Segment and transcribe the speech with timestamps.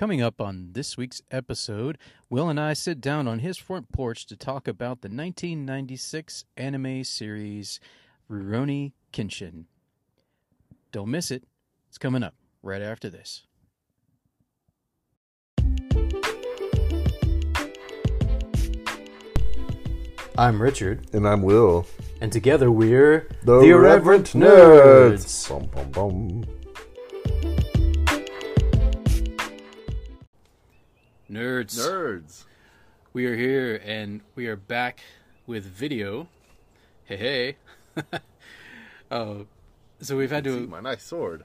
[0.00, 1.98] Coming up on this week's episode,
[2.30, 7.04] Will and I sit down on his front porch to talk about the 1996 anime
[7.04, 7.80] series
[8.30, 9.64] Rurouni Kenshin.
[10.90, 11.44] Don't miss it.
[11.90, 12.32] It's coming up
[12.62, 13.42] right after this.
[20.38, 21.86] I'm Richard, And I'm Will.
[22.22, 25.46] and together we're The, Irreverent Nerds.
[25.50, 26.59] Bum, bum, bum.
[31.30, 31.78] Nerds.
[31.78, 32.44] Nerds.
[33.12, 35.00] We are here and we are back
[35.46, 36.26] with video.
[37.04, 37.56] Hey, hey.
[39.12, 39.34] uh,
[40.00, 41.44] so we've had to, my nice sword.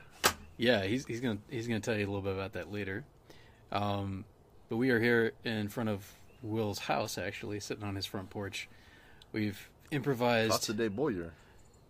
[0.58, 0.84] yeah.
[0.86, 3.04] He's he's gonna he's gonna tell you a little bit about that later.
[3.72, 4.26] Um,
[4.70, 6.04] but we are here in front of
[6.42, 8.68] Will's house, actually, sitting on his front porch.
[9.34, 11.34] We've improvised Casa de Boyer.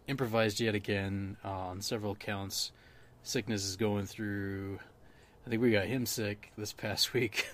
[0.07, 2.73] improvised yet again uh, on several counts.
[3.23, 4.79] Sickness is going through.
[5.45, 7.47] I think we got him sick this past week.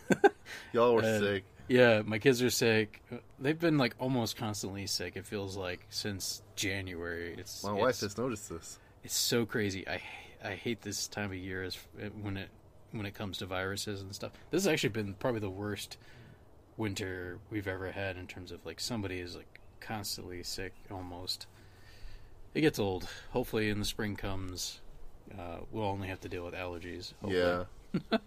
[0.73, 1.43] Y'all were Uh, sick.
[1.67, 3.01] Yeah, my kids are sick.
[3.39, 5.15] They've been like almost constantly sick.
[5.15, 7.35] It feels like since January.
[7.37, 8.79] It's My it's, wife has noticed this.
[9.03, 9.87] It's so crazy.
[9.87, 10.01] I
[10.43, 11.77] I hate this time of year as
[12.21, 12.49] when it
[12.91, 14.31] when it comes to viruses and stuff.
[14.51, 15.97] This has actually been probably the worst
[16.77, 21.47] winter we've ever had in terms of like somebody is like constantly sick almost.
[22.53, 23.07] It gets old.
[23.31, 24.81] Hopefully, in the spring comes,
[25.39, 27.13] uh, we'll only have to deal with allergies.
[27.21, 27.37] hopefully.
[27.41, 27.63] Yeah.
[28.11, 28.19] yeah,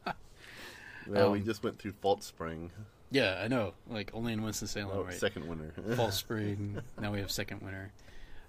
[1.07, 2.71] we Um, just went through Fault Spring.
[3.11, 3.75] Yeah, I know.
[3.89, 5.15] Like only in Winston Salem, Oh, right?
[5.15, 5.73] Second winter.
[5.97, 6.81] fall spring.
[7.01, 7.93] now we have second winter.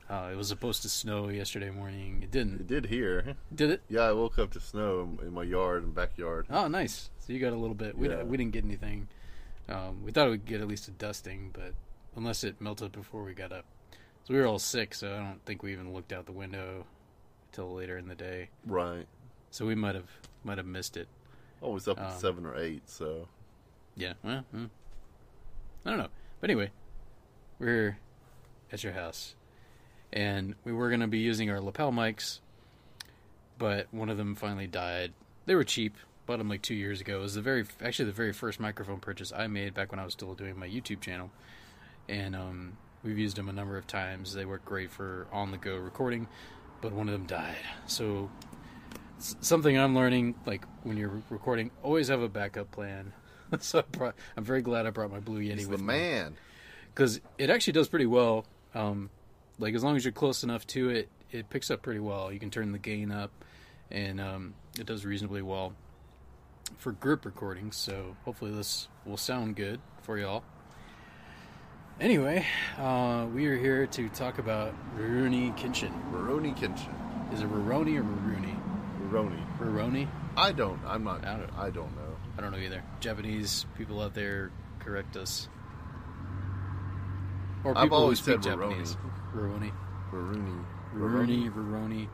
[0.10, 2.20] Uh, it was supposed to snow yesterday morning.
[2.24, 2.62] It didn't.
[2.62, 3.36] it did here.
[3.54, 3.82] Did it?
[3.90, 6.46] Yeah, I woke up to snow in- my yard and backyard.
[6.50, 7.10] Oh, nice.
[7.20, 7.98] So you got a little bit.
[7.98, 8.24] We, Yeah.
[8.24, 9.08] we didn't get anything.
[9.68, 11.74] Um, we thought we'd get at least a dusting, but
[12.16, 13.66] unless it melted before we got up.
[14.26, 16.86] So we were all sick, so I don't think we even looked out the window
[17.52, 18.50] till later in the day.
[18.66, 19.08] Right.
[19.52, 20.10] So we might have
[20.46, 21.08] might have missed it.
[21.64, 23.28] I was up Um, at seven or eight, so
[23.96, 24.14] Yeah.
[24.24, 24.66] Well, hmm.
[25.86, 26.10] I don't know.
[26.42, 26.72] But anyway,
[27.60, 27.98] we're
[28.72, 29.36] at your house,
[30.12, 32.40] and we were gonna be using our lapel mics,
[33.58, 35.14] but one of them finally died.
[35.46, 35.96] They were cheap.
[36.26, 37.20] Bought them like two years ago.
[37.20, 40.04] It was the very actually the very first microphone purchase I made back when I
[40.06, 41.30] was still doing my YouTube channel,
[42.10, 44.34] and um, we've used them a number of times.
[44.34, 46.28] They work great for on the go recording,
[46.82, 47.58] but one of them died.
[47.86, 48.32] So
[49.42, 53.14] something I'm learning, like when you're recording, always have a backup plan.
[53.60, 55.94] so I brought, I'm very glad I brought my Blue Yeti he's with the me
[55.94, 56.36] man.
[56.94, 58.46] because it actually does pretty well.
[58.74, 59.10] Um,
[59.60, 62.32] like as long as you're close enough to it, it picks up pretty well.
[62.32, 63.32] You can turn the gain up,
[63.92, 65.74] and um, it does reasonably well
[66.78, 67.78] for group recordings.
[67.78, 70.44] So hopefully this will sound good for y'all.
[72.00, 72.46] Anyway,
[72.78, 75.94] uh, we are here to talk about Rurouni Kenshin.
[76.12, 76.94] Roroni Kenshin.
[77.34, 78.55] Is it Ruroni or Ruruni?
[79.16, 79.58] Roroni.
[79.60, 80.08] Ruroni?
[80.36, 80.80] I don't.
[80.86, 81.24] I'm not.
[81.26, 82.16] I don't- I don't know.
[82.38, 82.84] I don't know either.
[83.00, 85.48] Japanese people out there correct us.
[87.64, 88.98] Or I've people who always speak said Japanese.
[89.34, 89.72] Ruroni.
[90.12, 90.66] Roroni.
[90.94, 92.10] Ruroni, Ruroni.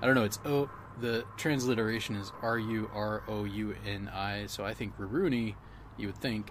[0.00, 0.24] I don't know.
[0.24, 4.46] It's oh, the transliteration is R U R O U N I.
[4.46, 5.54] So I think Ruruni,
[5.98, 6.50] you would think.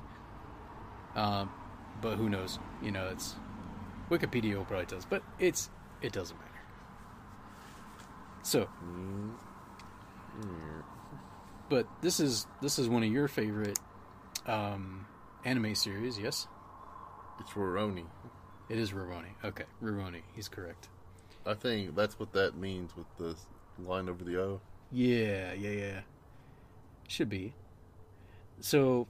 [1.16, 1.52] Um,
[2.02, 2.60] but who knows?
[2.82, 3.36] You know, it's
[4.12, 5.70] Wikipedia probably us, but it's
[6.02, 6.50] it doesn't matter.
[8.44, 8.70] So.
[8.86, 9.32] Mm.
[11.70, 13.80] But this is this is one of your favorite
[14.46, 15.06] um,
[15.46, 16.48] anime series, yes?
[17.40, 18.06] It's Roroni.
[18.68, 19.34] It is Ruroni.
[19.44, 20.22] Okay, Ruroni.
[20.36, 20.90] He's correct.
[21.46, 23.36] I think that's what that means with the
[23.82, 24.62] line over the O.
[24.92, 26.00] Yeah, yeah, yeah.
[27.08, 27.54] Should be.
[28.60, 29.08] So,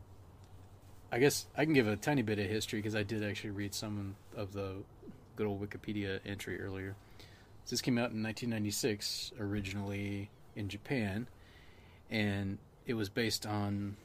[1.12, 3.74] I guess I can give a tiny bit of history because I did actually read
[3.74, 4.76] some of the
[5.36, 6.96] good old Wikipedia entry earlier.
[7.68, 11.28] This came out in 1996, originally in Japan,
[12.10, 13.96] and it was based on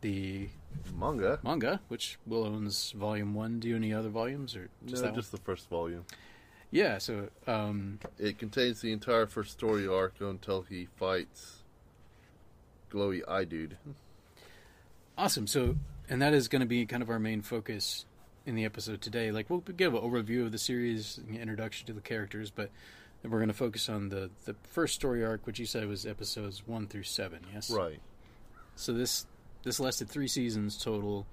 [0.00, 0.48] the
[0.94, 1.38] Manga.
[1.42, 3.58] manga, which Will owns Volume One.
[3.58, 6.04] Do you any other volumes or just no, that just the first volume.
[6.70, 6.98] Yeah.
[6.98, 11.62] So, um, It contains the entire first story arc until he fights
[12.90, 13.78] Glowy Eye Dude.
[15.16, 15.46] Awesome.
[15.46, 15.76] So,
[16.08, 18.04] and that is going to be kind of our main focus
[18.44, 19.30] in the episode today.
[19.30, 22.70] Like, we'll give an overview of the series, introduction to the characters, but
[23.24, 26.04] then we're going to focus on the the first story arc, which you said was
[26.04, 27.40] episodes one through seven.
[27.54, 27.70] Yes.
[27.70, 27.98] Right.
[28.76, 29.24] So this
[29.62, 31.26] this lasted three seasons total,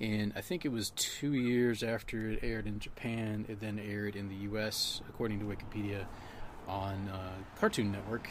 [0.00, 3.46] and I think it was two years after it aired in Japan.
[3.48, 5.00] It then aired in the U.S.
[5.08, 6.06] according to Wikipedia
[6.66, 8.28] on uh, Cartoon Network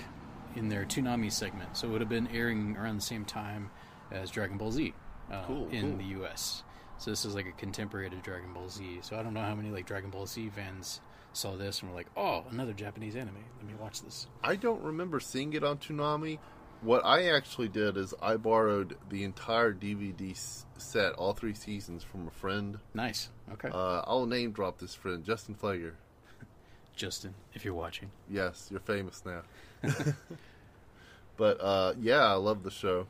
[0.58, 1.78] in their Toonami segment.
[1.78, 3.72] So it would have been airing around the same time
[4.12, 4.94] as Dragon Ball Z
[5.32, 5.98] uh, Cool, in cool.
[5.98, 6.64] the U.S.
[6.98, 9.00] So this is like a contemporary to Dragon Ball Z.
[9.02, 11.00] So I don't know how many like Dragon Ball Z fans
[11.38, 13.44] saw this and were like, "Oh, another Japanese anime.
[13.58, 16.40] Let me watch this." I don't remember seeing it on Toonami.
[16.82, 20.38] What I actually did is I borrowed the entire DVD
[20.78, 22.80] set, all three seasons, from a friend.
[22.94, 23.30] Nice.
[23.54, 23.70] Okay.
[23.70, 25.94] Uh, I'll name drop this friend, Justin Flager.
[26.96, 28.12] Justin, if you're watching.
[28.30, 29.42] Yes, you're famous now.
[31.38, 33.08] but uh, yeah, I love the show.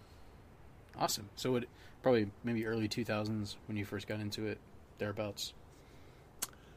[0.98, 1.30] Awesome.
[1.36, 1.68] So it
[2.02, 4.60] probably maybe early 2000s when you first got into it,
[5.00, 5.54] thereabouts.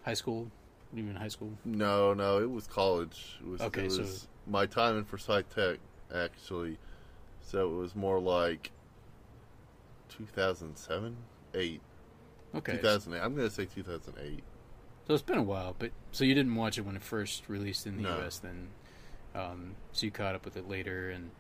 [0.03, 0.50] High school,
[0.94, 1.52] even high school.
[1.64, 3.38] No, no, it was college.
[3.40, 5.79] It was, Okay, it so- was my time in Forsyth Tech,
[6.14, 6.79] actually.
[7.40, 8.70] So it was more like
[10.08, 11.17] 2007,
[11.55, 11.81] 8,
[12.55, 12.73] Okay.
[12.76, 13.20] 2008.
[13.25, 14.43] I'm going to say 2008.
[15.06, 17.87] So it's been a while, but so you didn't watch it when it first released
[17.87, 18.19] in the No.
[18.19, 18.38] U.S.
[18.38, 18.69] Then,
[19.35, 21.31] um, so you caught up with it later, and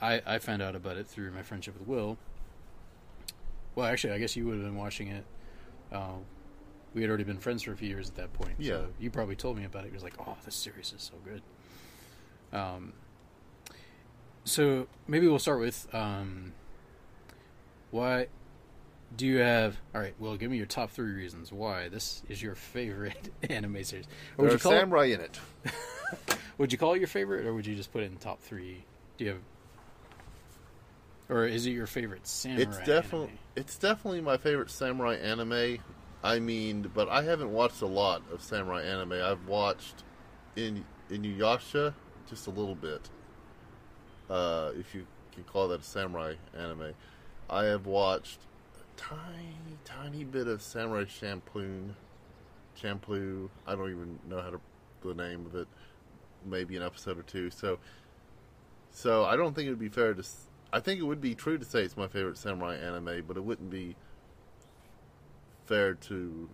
[0.00, 2.16] I I found out about it through my friendship with Will.
[3.74, 5.24] Well, actually, I guess you would have been watching it.
[5.92, 6.18] Uh,
[6.94, 8.54] we had already been friends for a few years at that point.
[8.58, 8.74] Yeah.
[8.74, 9.88] So you probably told me about it.
[9.88, 11.42] You was like, "Oh, this series is so good."
[12.58, 12.92] Um.
[14.44, 16.52] So maybe we'll start with um.
[17.90, 18.28] Why
[19.16, 19.76] do you have?
[19.94, 20.14] All right.
[20.18, 24.06] Well, give me your top three reasons why this is your favorite anime series.
[24.36, 25.40] Or would you There's call it, samurai in it.
[26.58, 28.84] would you call it your favorite, or would you just put it in top three?
[29.16, 29.40] Do you have,
[31.28, 32.62] or is it your favorite samurai?
[32.62, 33.38] It's definitely anime?
[33.56, 35.78] it's definitely my favorite samurai anime.
[36.24, 39.12] I mean, but I haven't watched a lot of samurai anime.
[39.12, 40.04] I've watched
[40.56, 41.92] in Inuyasha
[42.26, 43.10] just a little bit.
[44.30, 46.94] Uh, if you can call that a samurai anime.
[47.50, 48.38] I have watched
[48.74, 51.90] a tiny, tiny bit of Samurai Champloo.
[52.80, 53.50] Champloo.
[53.66, 54.60] I don't even know how to
[55.02, 55.68] the name of it.
[56.46, 57.50] Maybe an episode or two.
[57.50, 57.78] So,
[58.90, 60.24] so I don't think it would be fair to.
[60.72, 63.44] I think it would be true to say it's my favorite samurai anime, but it
[63.44, 63.94] wouldn't be
[65.66, 66.48] fair to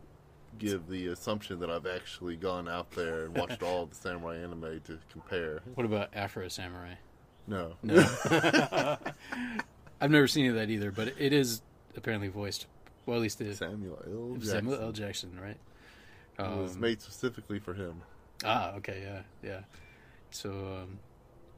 [0.58, 4.80] give the assumption that I've actually gone out there and watched all the samurai anime
[4.86, 5.60] to compare.
[5.74, 6.94] What about Afro Samurai?
[7.46, 7.96] No, No,
[10.00, 11.62] I've never seen any of that either, but it is
[11.96, 12.66] apparently voiced.
[13.06, 14.34] Well, at least it is Samuel L.
[14.34, 14.50] Jackson.
[14.50, 14.92] Samuel L.
[14.92, 15.56] Jackson, right?
[16.38, 18.02] It was Um, made specifically for him.
[18.44, 19.60] Ah, okay, yeah, yeah.
[20.30, 20.98] So, um,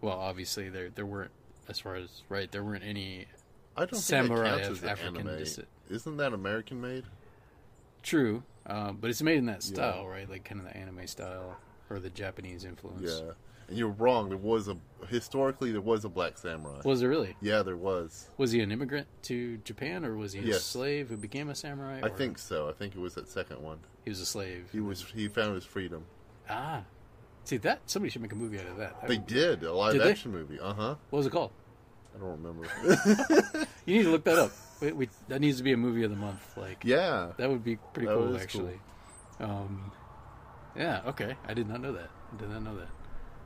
[0.00, 1.30] well, obviously there there weren't,
[1.68, 3.26] as far as right, there weren't any
[3.76, 5.38] I don't Samurai think that counts of as African anime.
[5.38, 5.68] descent.
[5.90, 7.04] Isn't that American made?
[8.02, 9.74] True, um, but it's made in that Yeah.
[9.74, 10.28] style, right?
[10.28, 11.56] Like kind of the anime style
[11.90, 13.02] or the Japanese influence.
[13.10, 13.32] Yeah,
[13.68, 14.28] and you're wrong.
[14.28, 14.76] There was a
[15.08, 16.80] historically there was a black samurai.
[16.84, 17.36] Was there really?
[17.40, 18.28] yeah, there was.
[18.36, 22.00] Was he an immigrant to Japan, or was he a slave who became a samurai?
[22.02, 22.68] I or think so.
[22.68, 23.78] I think it was that second one.
[24.04, 24.68] he was a slave.
[24.72, 26.04] He was he found his freedom.
[26.50, 26.82] Ah,
[27.44, 29.00] see that somebody should make a movie out of that.
[29.00, 30.10] That They would- did a live Did they?
[30.10, 30.58] action movie.
[30.60, 30.94] Uh huh.
[31.10, 31.50] What was it called?
[32.14, 32.68] I don't remember.
[33.84, 34.52] You need to look that up.
[34.82, 36.56] We, we, that needs to be a movie of the month.
[36.56, 38.80] Like yeah, that would be pretty That cool, actually.
[39.38, 39.92] Um,
[40.76, 41.02] yeah.
[41.06, 41.36] Okay.
[41.46, 42.10] I did not know that.
[42.32, 42.88] I did not know that.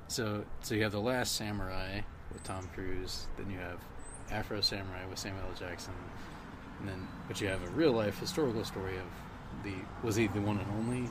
[0.08, 2.00] So, so you have the Last Samurai
[2.32, 3.26] with Tom Cruise.
[3.36, 3.78] Then you have
[4.30, 5.54] Afro Samurai with Samuel L.
[5.58, 5.94] Jackson.
[6.80, 10.40] And then, but you have a real life historical story of the was he the
[10.40, 11.08] one and only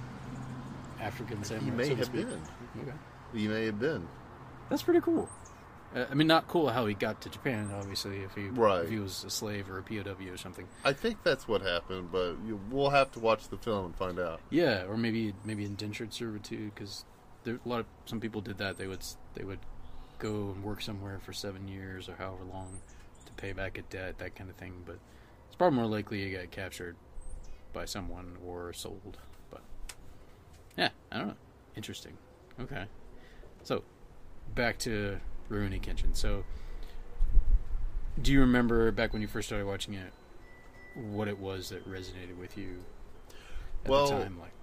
[1.02, 1.66] African samurai?
[1.66, 2.42] he may so have been.
[2.82, 2.92] Okay.
[3.34, 4.08] He may have been.
[4.70, 5.30] That's pretty cool.
[5.96, 7.72] Uh, I mean, not cool how he got to Japan.
[7.74, 8.84] Obviously, if he Right.
[8.84, 10.68] if he was a slave or a POW or something.
[10.84, 14.20] I think that's what happened, but you, we'll have to watch the film and find
[14.20, 14.42] out.
[14.50, 17.06] Yeah, or maybe maybe indentured servitude because
[17.46, 18.78] there a lot of some people did that.
[18.78, 19.04] They would
[19.36, 19.60] they would
[20.20, 22.80] go and work somewhere for seven years or however long
[23.26, 24.84] to pay back a debt, that kind of thing.
[24.86, 24.98] But
[25.48, 26.98] it's probably more likely you get captured
[27.72, 29.18] by someone or sold.
[29.50, 29.62] But
[30.78, 31.36] yeah, I don't know.
[31.78, 32.18] Interesting.
[32.60, 32.86] Okay,
[33.64, 33.84] so
[34.54, 36.16] back to Rurouni Kenshin.
[36.16, 36.44] So,
[38.22, 40.14] do you remember back when you first started watching it,
[40.96, 42.84] what it was that resonated with you
[43.84, 44.40] at Well, the time?
[44.40, 44.54] Like,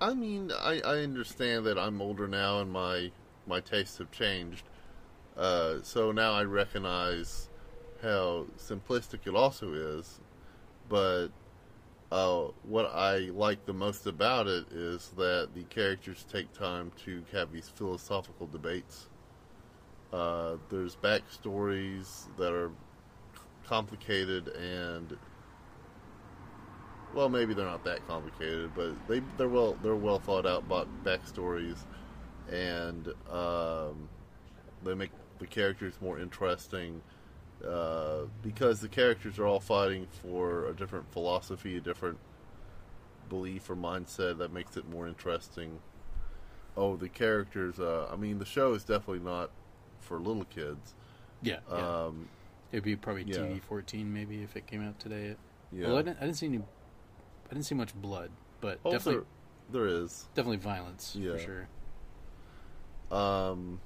[0.00, 3.10] I mean, I, I understand that I'm older now and my
[3.46, 4.64] my tastes have changed.
[5.36, 7.48] Uh, so now I recognize
[8.02, 10.20] how simplistic it also is.
[10.88, 11.28] But
[12.10, 17.22] uh, what I like the most about it is that the characters take time to
[17.32, 19.08] have these philosophical debates.
[20.16, 22.70] Uh, there's backstories that are
[23.66, 25.18] complicated and
[27.14, 30.68] well, maybe they're not that complicated, but they they're well they're well thought out
[31.04, 31.78] backstories,
[32.50, 34.08] and um,
[34.84, 37.02] they make the characters more interesting
[37.66, 42.18] uh, because the characters are all fighting for a different philosophy, a different
[43.28, 45.80] belief or mindset that makes it more interesting.
[46.76, 47.78] Oh, the characters!
[47.80, 49.50] Uh, I mean, the show is definitely not
[50.06, 50.94] for little kids.
[51.42, 52.04] yeah, yeah.
[52.04, 52.28] Um,
[52.72, 53.36] It'd be probably yeah.
[53.36, 55.36] TV fourteen maybe if it came out today.
[55.72, 55.86] yeah.
[55.88, 56.58] Well, I didn't, I didn't see any.
[56.58, 59.24] I didn't see much blood, but Oh, definitely
[59.70, 60.26] there, there is.
[60.34, 61.32] definitely violence Yeah.
[61.32, 61.68] for sure.
[63.16, 63.80] Um,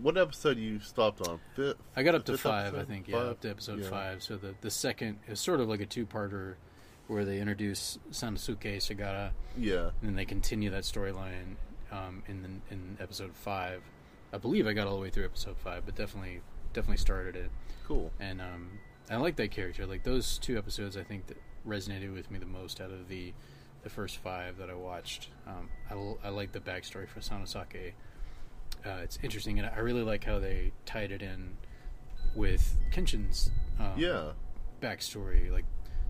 [0.00, 1.40] What episode you stopped on?
[1.56, 3.08] Fifth, I got up to five, I think.
[3.08, 3.26] Yeah, Five?
[3.28, 3.88] up to episode Yeah.
[3.90, 4.22] five.
[4.22, 6.54] So the the second is sort of like a two parter
[7.08, 9.90] where they introduce Sanosuke Sagara, Yeah.
[10.00, 11.56] and then they continue that storyline
[11.94, 13.82] um, in the, in episode five.
[14.32, 16.40] I believe I got all the way through episode five, but definitely
[16.72, 17.50] definitely started it.
[17.86, 18.10] Cool.
[18.18, 18.78] and um,
[19.10, 19.86] I like that character.
[19.86, 21.36] Like those two episodes, I think that
[21.66, 23.32] resonated with me the most out of the
[23.82, 25.28] the first five that I watched.
[25.46, 27.92] Um, I, l- I like the backstory for Sanosuke.
[28.84, 31.56] Uh, it's interesting, and I really like how they tied it in
[32.34, 34.30] with Kenshin's um, Yeah.
[34.80, 35.50] backstory.
[35.52, 35.64] Like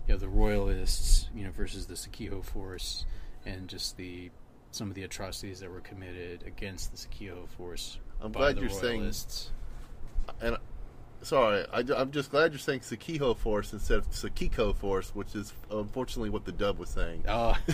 [0.07, 3.05] you know the royalists, you know, versus the Sakiho force,
[3.45, 4.31] and just the
[4.75, 7.97] some of the atrocities that were committed against the Sakiho force.
[8.21, 9.11] I'm glad you're saying-
[10.41, 10.57] And
[11.21, 15.53] sorry, I, am just glad you're saying Sakiho Force instead of Sakiko Force, which is
[15.71, 17.23] unfortunately what the dub was saying.
[17.27, 17.55] Oh,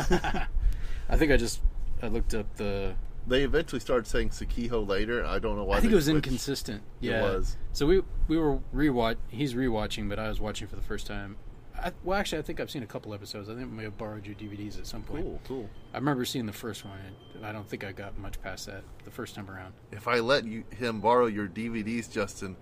[1.09, 1.61] I think I just
[2.01, 2.95] I looked up the.
[3.27, 5.23] They eventually started saying Sakiho later.
[5.23, 5.77] I don't know why.
[5.77, 6.25] I think it was switched.
[6.25, 6.81] inconsistent.
[7.01, 7.55] It was.
[7.71, 9.17] So we we were rewatch.
[9.29, 11.37] He's rewatching, but I was watching for the first time.
[11.77, 13.49] I, well, actually, I think I've seen a couple episodes.
[13.49, 15.23] I think I may have borrowed your DVDs at some point.
[15.23, 15.69] Cool, cool.
[15.93, 16.99] I remember seeing the first one.
[17.35, 19.73] And I don't think I got much past that the first time around.
[19.91, 22.55] If I let you him borrow your DVDs, Justin,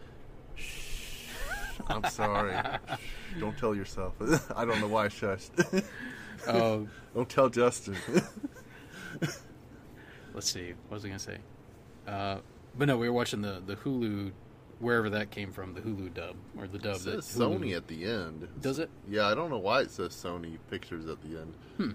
[0.55, 1.25] shh,
[1.87, 2.53] I'm sorry.
[2.53, 2.99] Shh,
[3.39, 4.13] don't tell yourself.
[4.55, 5.85] I don't know why I shushed.
[6.47, 7.97] Oh, don't tell Justin.
[10.33, 10.73] let's see.
[10.87, 11.37] What was I gonna say?
[12.07, 12.37] Uh,
[12.77, 14.31] but no, we were watching the the Hulu,
[14.79, 17.87] wherever that came from, the Hulu dub or the dub it that says Sony at
[17.87, 18.47] the end.
[18.61, 18.89] Does it?
[19.09, 21.53] Yeah, I don't know why it says Sony Pictures at the end.
[21.77, 21.91] Hmm.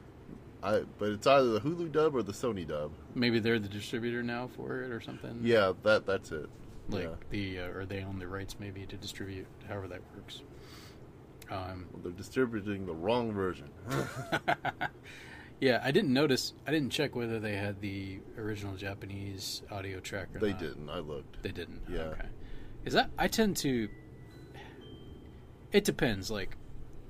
[0.62, 2.92] I, but it's either the Hulu dub or the Sony dub.
[3.14, 5.40] Maybe they're the distributor now for it or something.
[5.42, 6.48] Yeah, that that's it.
[6.88, 7.08] like yeah.
[7.30, 10.42] the uh, or they own the rights maybe to distribute however that works
[11.50, 13.68] um, Well, they're distributing the wrong version.
[15.60, 20.28] yeah i didn't notice i didn't check whether they had the original japanese audio track
[20.34, 20.58] or they not.
[20.58, 20.90] didn't.
[20.90, 21.42] I looked.
[21.42, 22.00] they didn't Yeah.
[22.00, 22.28] okay
[22.84, 23.88] is that i tend to
[25.72, 26.56] it depends like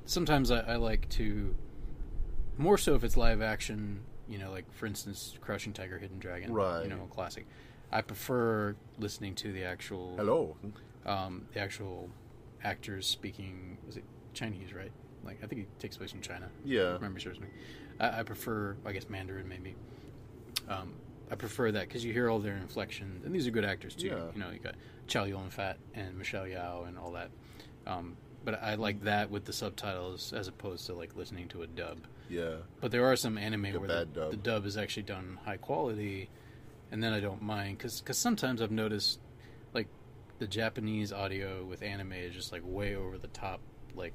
[0.07, 1.55] sometimes I, I like to
[2.57, 6.53] more so if it's live action you know like for instance Crouching tiger hidden dragon
[6.53, 6.83] Right.
[6.85, 7.47] you know a classic
[7.93, 10.57] i prefer listening to the actual Hello.
[11.07, 12.09] um, the actual
[12.63, 14.91] actors speaking was it Chinese, right?
[15.25, 16.49] Like I think it takes place in China.
[16.65, 16.99] Yeah.
[16.99, 17.47] Memory serves me.
[18.01, 19.77] I, I prefer, I guess, Mandarin maybe.
[20.69, 20.95] Um,
[21.31, 24.09] I prefer that because you hear all their inflections, and these are good actors too.
[24.09, 24.25] Yeah.
[24.35, 24.75] You know, you got
[25.07, 27.31] Chow Yun Fat and Michelle Yeoh and all that.
[27.87, 31.67] Um, but I like that with the subtitles as opposed to like listening to a
[31.67, 31.99] dub.
[32.29, 32.57] Yeah.
[32.81, 34.31] But there are some anime where the, dub.
[34.31, 36.29] the dub is actually done high quality,
[36.93, 39.19] and then I don't mind because sometimes I've noticed
[39.73, 39.89] like
[40.39, 43.61] the Japanese audio with anime is just like way over the top,
[43.95, 44.13] like,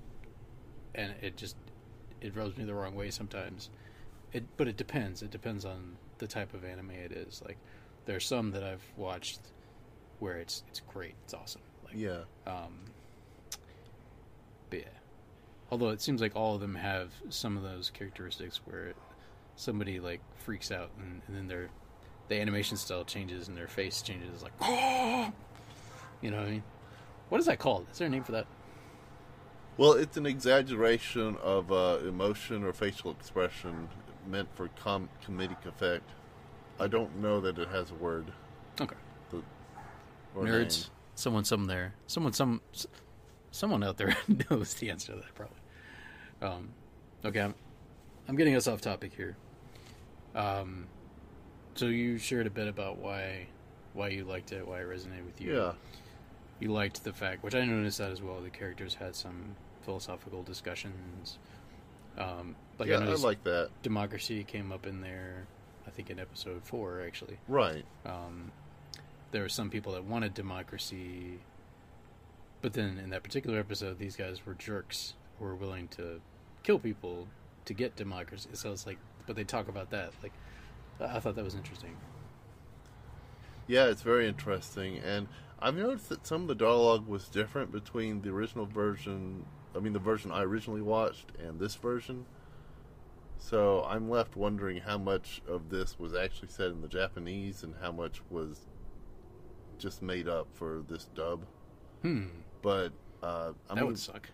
[0.96, 1.56] and it just
[2.22, 3.70] it rubs me the wrong way sometimes.
[4.32, 5.24] It but it depends.
[5.24, 7.42] It depends on the type of anime it is.
[7.46, 7.58] Like
[8.06, 9.40] there are some that I've watched
[10.20, 11.62] where it's it's great, it's awesome.
[11.86, 12.20] Like Yeah.
[12.46, 12.86] um,
[14.70, 14.86] but yeah.
[15.72, 18.96] Although it seems like all of them have some of those characteristics where it,
[19.56, 21.70] somebody like freaks out and, and then their
[22.28, 24.54] the animation style changes and their face changes like
[26.22, 26.64] you know what I mean?
[27.30, 27.88] What is that called?
[27.92, 28.46] Is there a name for that?
[29.78, 33.88] Well, it's an exaggeration of uh, emotion or facial expression
[34.30, 36.10] meant for com- comedic effect.
[36.80, 38.32] I don't know that it has a word.
[38.80, 38.96] Okay.
[39.32, 39.42] The,
[40.36, 40.84] Nerds.
[40.84, 40.92] name.
[41.16, 41.94] Someone some there.
[42.08, 42.62] Someone some
[43.52, 44.16] someone out there
[44.50, 45.58] knows the answer to that probably.
[46.42, 46.70] Um,
[47.26, 47.56] okay, I'm,
[48.28, 49.36] I'm getting us off topic here.
[50.36, 50.88] Um,
[51.76, 53.48] so you shared a bit about why
[53.94, 55.56] why you liked it, why it resonated with you.
[55.56, 55.72] Yeah.
[56.60, 58.40] You liked the fact, which I noticed that as well.
[58.42, 61.40] The characters had some philosophical discussions.
[62.18, 63.70] Um, like yeah, I I like that.
[63.84, 65.46] democracy came up in there.
[65.86, 67.38] I think in episode four, actually.
[67.48, 67.84] Right.
[68.06, 68.52] Um,
[69.32, 71.40] there were some people that wanted democracy,
[72.62, 76.22] but then in that particular episode, these guys were jerks who were willing to
[76.64, 77.28] kill people
[77.66, 78.50] to get democracy.
[78.54, 80.12] So it's like, but they talk about that.
[80.22, 80.34] Like,
[81.00, 81.96] I I thought that was interesting.
[83.68, 85.28] Yeah, it's very interesting, and
[85.60, 89.46] I've noticed that some of the dialogue was different between the original version.
[89.76, 92.26] I mean, the version I originally watched and this version.
[93.40, 97.74] So I'm left wondering how much of this was actually said in the Japanese and
[97.82, 98.68] how much was
[99.78, 101.46] just made up for this dub.
[102.02, 102.26] Hmm,
[102.62, 102.92] But
[103.24, 104.30] uh, I that mean, would suck.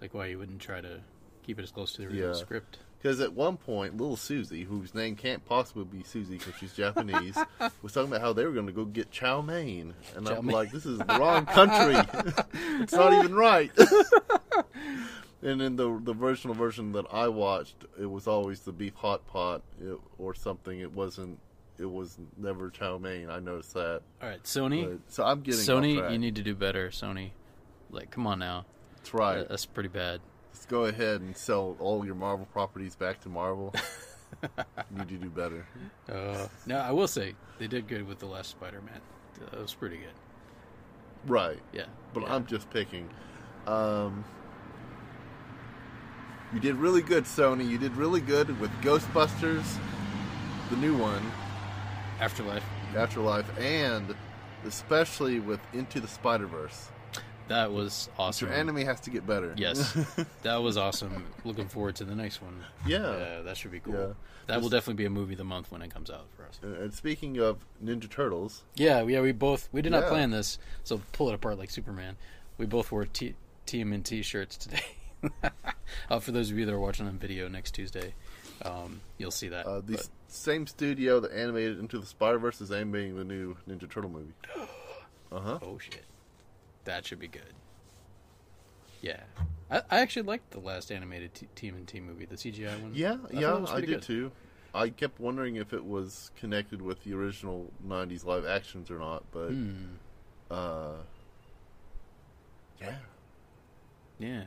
[0.00, 1.00] Like, why you wouldn't try to
[1.42, 2.34] keep it as close to the original Yeah.
[2.34, 2.78] script?
[2.98, 7.38] Because at one point, little Susie, whose name can't possibly be Susie because she's Japanese,
[7.82, 10.46] was talking about how they were going to go get chow mein, and Chow I'm
[10.46, 10.54] mein.
[10.54, 11.96] like, this is the wrong country.
[12.80, 13.70] it's not even right.
[15.42, 19.26] And in the the original version that I watched, it was always the beef hot
[19.26, 20.80] pot it, or something.
[20.80, 21.38] It wasn't.
[21.78, 23.30] it was never Chow Mein.
[23.30, 24.02] I noticed that.
[24.22, 24.90] All right, Sony.
[24.90, 26.90] But, so I'm getting Sony, you need to do better.
[26.90, 27.30] Sony,
[27.90, 28.66] like, come on now.
[28.96, 29.48] That's right.
[29.48, 30.20] That's pretty bad.
[30.52, 33.72] Let's go ahead and sell all your Marvel properties back to Marvel.
[34.42, 34.48] you
[34.98, 35.66] need to do better.
[36.10, 39.00] Uh, no, I will say they did good with the last Spider-Man.
[39.52, 40.12] That was pretty good.
[41.26, 41.58] Right.
[41.72, 42.34] Yeah, But yeah.
[42.34, 43.08] I'm just picking.
[43.66, 44.24] Um,
[46.52, 47.68] you did really good, Sony.
[47.68, 49.64] You did really good with Ghostbusters,
[50.70, 51.22] the new one,
[52.20, 52.64] Afterlife.
[52.96, 54.14] Afterlife, and
[54.66, 56.88] especially with Into the Spider Verse.
[57.48, 58.46] That was awesome.
[58.48, 59.54] Your anime has to get better.
[59.56, 59.96] Yes,
[60.42, 61.24] that was awesome.
[61.44, 62.62] Looking forward to the next one.
[62.86, 62.98] Yeah.
[63.18, 63.94] Yeah, that should be cool.
[63.94, 64.06] Yeah.
[64.46, 66.60] That will definitely be a movie of the month when it comes out for us.
[66.62, 70.08] Uh, and speaking of Ninja Turtles, Yeah, yeah, we both we did not Yeah.
[70.10, 72.16] plan this, so pull it apart like Superman.
[72.58, 73.34] We both wore T-
[73.66, 74.82] TMNT shirts today.
[76.10, 78.14] uh, for those of you that are watching on video next Tuesday,
[78.62, 79.66] um, you'll see that.
[79.66, 83.56] uh, the But- same studio that animated Into the Spider Verse is animating the new
[83.68, 84.32] Ninja Turtle movie.
[85.32, 85.58] Uh huh.
[85.62, 86.02] oh shit,
[86.86, 87.54] that should be good.
[89.00, 89.20] Yeah,
[89.70, 92.90] I, I actually liked the last animated T- Team movie, the CGI one.
[92.94, 94.02] Yeah, I yeah, I did good.
[94.02, 94.32] too.
[94.74, 99.22] I kept wondering if it was connected with the original '90s live actions or not,
[99.30, 99.84] but Hmm.
[100.50, 100.94] uh,
[102.80, 102.96] yeah,
[104.18, 104.44] Yeah.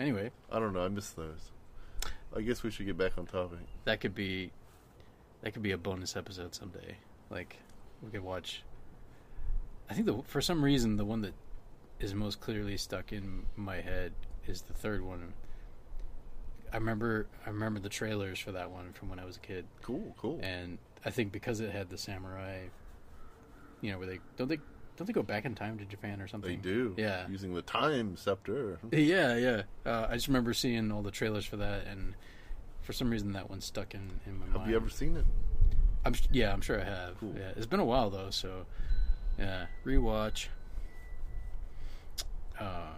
[0.00, 0.84] Anyway, I don't know.
[0.84, 1.50] I miss those.
[2.36, 3.58] I guess we should get back on topic.
[3.84, 4.50] that could be
[5.42, 6.96] that could be a bonus episode someday.
[7.30, 7.56] Like
[8.02, 8.62] we could watch.
[9.90, 11.34] I think the for some reason the one that
[12.00, 14.12] is most clearly stuck in my head
[14.46, 15.32] is the third one.
[16.72, 19.64] I remember I remember the trailers for that one from when I was a kid,
[19.82, 20.38] Cool, cool.
[20.42, 22.64] and I think because it had the samurai,
[23.80, 24.58] you know, where they don't they
[24.98, 26.50] don't they go back in time to Japan or something?
[26.50, 26.92] they do.
[26.96, 27.28] Yeah.
[27.28, 28.80] using the time scepter.
[28.90, 29.62] Yeah, yeah.
[29.86, 32.14] Uh, I just remember seeing all the trailers for that, and
[32.82, 34.58] for some reason that one stuck in, in my mind.
[34.58, 35.24] Have you ever seen it?
[36.04, 37.18] I'm yeah, I'm sure I have.
[37.20, 37.32] Cool.
[37.36, 38.66] Yeah, it's been a while though, so
[39.38, 40.48] yeah, rewatch.
[42.58, 42.88] Uh,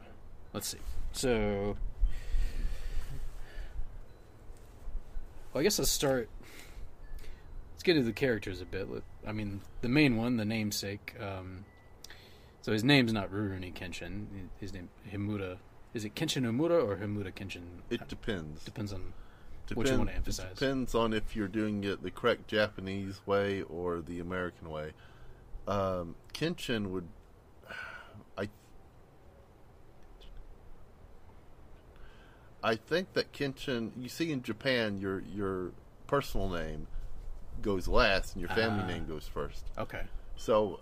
[0.54, 0.78] let's see.
[1.12, 1.76] So,
[5.52, 6.30] well, I guess let's start.
[7.74, 8.88] Let's get into the characters a bit.
[9.26, 11.14] I mean, the main one, the namesake.
[11.20, 11.66] Um,
[12.62, 14.26] so his name's not Rurouni Kenshin.
[14.58, 15.58] His name Himura.
[15.94, 17.62] Is it Kenshin Himura or Himura Kenshin?
[17.90, 18.64] It depends.
[18.64, 19.12] depends on
[19.66, 20.46] Depend- what you want to emphasize.
[20.52, 24.92] It depends on if you're doing it the correct Japanese way or the American way.
[25.68, 27.06] Um, Kenshin would,
[28.38, 28.48] I,
[32.62, 33.90] I think that Kenshin.
[33.96, 35.72] You see in Japan, your your
[36.06, 36.86] personal name
[37.62, 38.86] goes last and your family Ah.
[38.88, 39.64] name goes first.
[39.78, 40.02] Okay.
[40.36, 40.80] So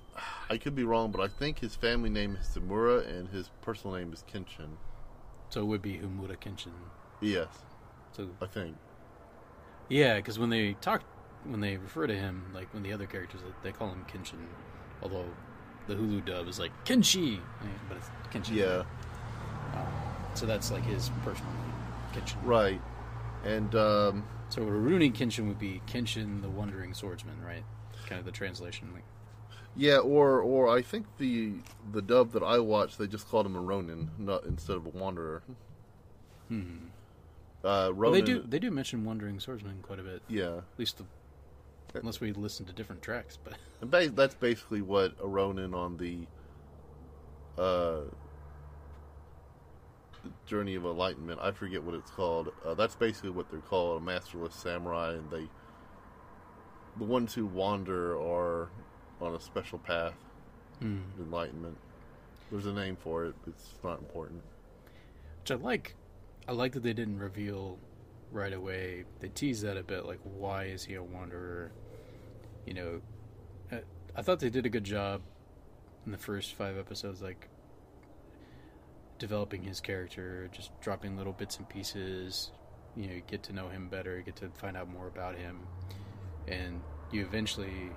[0.50, 3.96] I could be wrong, but I think his family name is Samura and his personal
[3.96, 4.76] name is Kenshin.
[5.50, 6.72] So it would be Himura Kenshin.
[7.20, 7.48] Yes,
[8.12, 8.76] So I think.
[9.88, 11.02] Yeah, because when they talk,
[11.44, 14.46] when they refer to him, like when the other characters, they call him Kenshin,
[15.02, 15.24] although
[15.86, 17.40] the Hulu dub is like Kenshi,
[17.88, 18.56] but it's Kenshin.
[18.56, 18.84] Yeah.
[19.74, 19.86] Um,
[20.34, 21.74] so that's like his personal name,
[22.22, 22.36] Kenshin.
[22.44, 22.80] Right.
[23.44, 27.64] And um, So Rurouni Kenshin would be Kenshin the Wandering Swordsman, right?
[28.06, 28.90] Kind of the translation.
[28.92, 29.04] Like,
[29.78, 31.54] yeah, or or I think the
[31.92, 34.90] the dub that I watched, they just called him a Ronin, not instead of a
[34.90, 35.42] Wanderer.
[36.48, 36.76] hmm.
[37.64, 37.96] Uh, Ronin.
[37.98, 40.22] Well, they do they do mention Wandering Swordsman quite a bit.
[40.28, 41.04] Yeah, At least the,
[41.94, 43.54] unless we listen to different tracks, but
[43.90, 46.26] ba- that's basically what a Ronin on the
[47.60, 48.00] uh,
[50.46, 51.38] Journey of Enlightenment.
[51.40, 52.52] I forget what it's called.
[52.64, 55.48] Uh, that's basically what they're called, a masterless samurai, and they
[56.96, 58.70] the ones who wander are
[59.20, 60.14] on a special path,
[61.16, 61.76] of enlightenment.
[62.50, 63.34] There's a name for it.
[63.46, 64.42] It's not important.
[65.40, 65.94] which I like.
[66.46, 67.78] I like that they didn't reveal
[68.32, 69.04] right away.
[69.20, 71.72] They teased that a bit, like why is he a wanderer?
[72.66, 73.00] You know,
[73.72, 73.80] I,
[74.16, 75.20] I thought they did a good job
[76.06, 77.48] in the first five episodes, like
[79.18, 82.50] developing his character, just dropping little bits and pieces.
[82.96, 85.36] You know, you get to know him better, you get to find out more about
[85.36, 85.60] him,
[86.46, 87.90] and you eventually.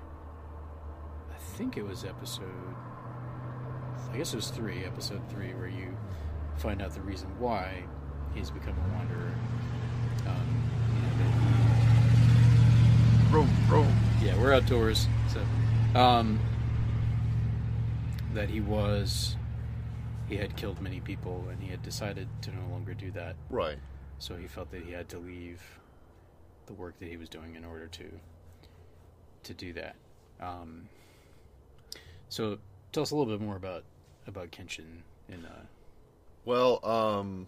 [1.42, 2.46] I think it was episode.
[4.12, 5.96] I guess it was three, episode three, where you
[6.58, 7.84] find out the reason why
[8.34, 9.34] he's become a wanderer.
[10.28, 10.64] Um,
[10.96, 11.32] you know,
[13.32, 13.84] Bro, bro.
[13.84, 15.42] that- yeah, we're outdoors, so
[16.00, 16.40] um,
[18.34, 19.36] that he was
[20.28, 23.36] he had killed many people, and he had decided to no longer do that.
[23.50, 23.78] Right.
[24.20, 25.62] So he felt that he had to leave
[26.68, 28.04] the work that he was doing in order to
[29.44, 29.96] to do that.
[30.40, 30.88] Um,
[32.32, 32.58] so
[32.94, 33.84] tell us a little bit more about
[34.26, 35.66] about Kenshin in uh,
[36.46, 37.48] Well, um,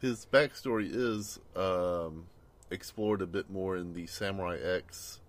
[0.00, 2.26] his backstory is um,
[2.70, 5.20] explored a bit more in the Samurai X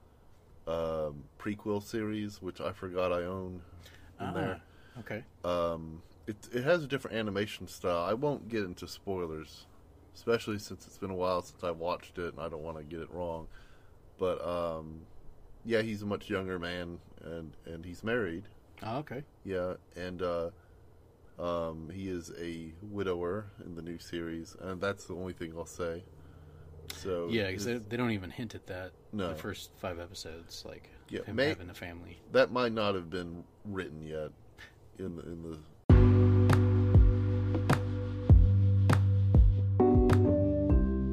[0.67, 3.61] um, prequel series, which I forgot I own
[4.19, 4.61] in Ah, there.
[4.99, 5.23] okay.
[5.45, 8.03] Um, it it has a different animation style.
[8.03, 9.65] I won't get into spoilers,
[10.15, 12.83] especially since it's been a while since I watched it, and I don't want to
[12.83, 13.47] get it wrong.
[14.17, 15.01] But um,
[15.65, 18.43] yeah, he's a much younger man, and and he's married.
[18.83, 19.23] Oh, okay.
[19.45, 20.49] Yeah, and uh,
[21.39, 25.65] um, he is a widower in the new series, and that's the only thing I'll
[25.65, 26.03] say.
[26.95, 28.91] So Yeah, because they, they don't even hint at that.
[29.13, 29.29] No.
[29.29, 32.19] The first five episodes, like Yeah, him may- having a family.
[32.33, 34.31] that might not have been written yet
[34.99, 35.57] in the, in the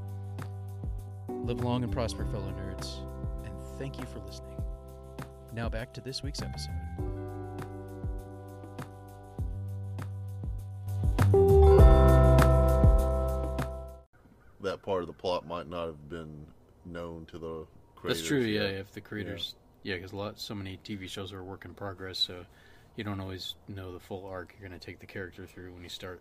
[1.28, 3.00] Live long and prosper, fellow nerds,
[3.44, 4.56] and thank you for listening.
[5.52, 6.72] Now back to this week's episode.
[14.62, 16.46] that part of the plot might not have been
[16.86, 18.20] known to the creators.
[18.20, 18.40] That's true.
[18.40, 18.74] Yeah, yet.
[18.76, 21.74] if the creators, yeah, because a lot, so many TV shows are a work in
[21.74, 22.46] progress, so
[22.96, 25.82] you don't always know the full arc you're going to take the character through when
[25.82, 26.20] you start.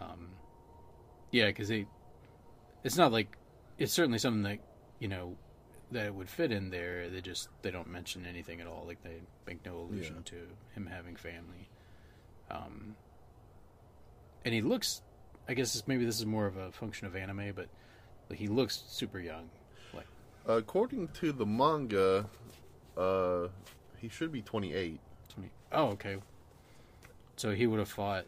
[0.00, 0.28] Um,
[1.30, 1.86] yeah, because they,
[2.84, 3.36] it's not like
[3.78, 4.58] it's certainly something that
[4.98, 5.36] you know
[5.92, 7.08] that it would fit in there.
[7.08, 8.84] They just they don't mention anything at all.
[8.86, 10.30] Like they make no allusion Yeah.
[10.32, 10.36] to
[10.74, 11.68] him having family.
[12.50, 12.96] Um,
[14.44, 15.02] and he looks.
[15.48, 17.68] I guess it's, maybe this is more of a function of anime, but
[18.28, 19.50] like, he looks super young.
[19.92, 20.06] Like
[20.46, 22.26] According to the manga,
[22.96, 23.48] uh,
[23.98, 24.72] he should be 28.
[24.72, 25.00] 20.
[25.72, 26.16] Oh, okay.
[27.36, 28.24] So he would have fought.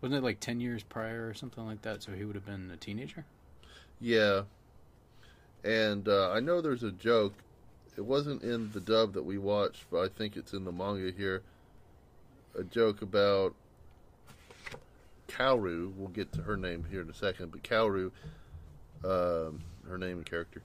[0.00, 2.02] Wasn't it like 10 years prior or something like that?
[2.02, 3.24] So he would have been a teenager?
[4.00, 4.42] Yeah.
[5.64, 7.32] And uh, I know there's a joke.
[7.96, 11.10] It wasn't in the dub that we watched, but I think it's in the manga
[11.16, 11.42] here.
[12.58, 13.54] A joke about
[15.28, 15.92] Kaoru.
[15.96, 18.10] We'll get to her name here in a second, but Kaoru,
[19.04, 20.62] um, her name and character,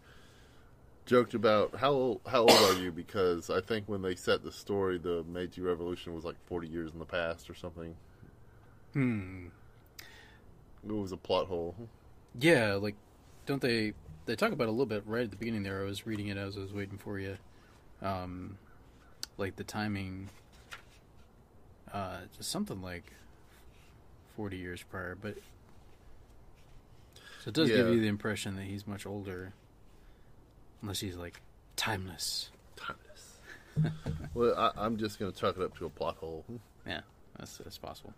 [1.09, 2.91] joked about how old, how old are you?
[2.91, 6.93] Because I think when they set the story, the Meiji Revolution was like 40 years
[6.93, 7.95] in the past or something.
[8.93, 9.47] Hmm.
[10.87, 11.75] It was a plot hole.
[12.39, 12.95] Yeah, like,
[13.45, 13.93] don't they.
[14.25, 15.81] They talk about a little bit right at the beginning there.
[15.81, 17.37] I was reading it as I was waiting for you.
[18.03, 18.59] Um,
[19.37, 20.29] like the timing.
[21.91, 23.13] Uh, just something like
[24.35, 25.35] 40 years prior, but.
[27.43, 29.53] So it does give you the impression that he's much older.
[30.81, 31.41] Unless he's like
[31.75, 32.49] timeless.
[32.75, 33.93] Timeless.
[34.33, 36.45] well, I, I'm just going to chalk it up to a plot hole.
[36.87, 37.01] Yeah,
[37.37, 38.13] that's that's possible.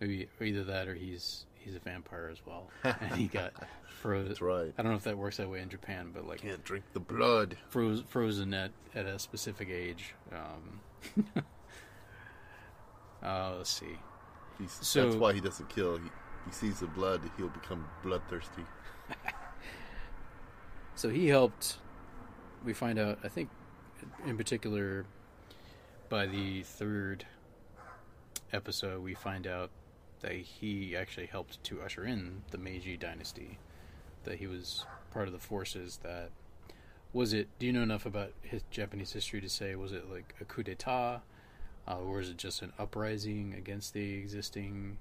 [0.00, 3.52] Maybe either that or he's he's a vampire as well, and he got
[4.00, 4.28] frozen.
[4.28, 4.72] That's right.
[4.78, 7.00] I don't know if that works that way in Japan, but like Can't drink the
[7.00, 7.56] blood.
[7.68, 10.14] froze, frozen at at a specific age.
[10.32, 10.80] Um,
[13.22, 13.98] uh, let's see.
[14.58, 15.98] He's, So- that's why he doesn't kill.
[15.98, 16.08] He,
[16.46, 18.62] he sees the blood, he'll become bloodthirsty.
[20.94, 21.76] So he helped.
[22.64, 23.50] We find out, I think,
[24.26, 25.06] in particular,
[26.08, 27.24] by the third
[28.52, 29.70] episode, we find out
[30.20, 33.58] that he actually helped to usher in the Meiji dynasty.
[34.24, 36.30] That he was part of the forces that.
[37.14, 37.48] Was it?
[37.58, 40.62] Do you know enough about his Japanese history to say was it like a coup
[40.62, 41.22] d'état,
[41.88, 44.98] uh, or was it just an uprising against the existing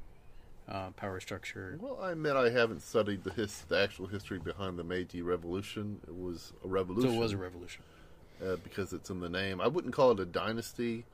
[0.69, 1.77] uh, power structure?
[1.79, 5.99] Well, I admit I haven't studied the his, the actual history behind the Meiji Revolution.
[6.07, 7.13] It was a So revolution.
[7.13, 7.83] it was a revolution.
[8.45, 9.59] uh, because it's in the name.
[9.61, 11.05] I wouldn't call it a dynasty.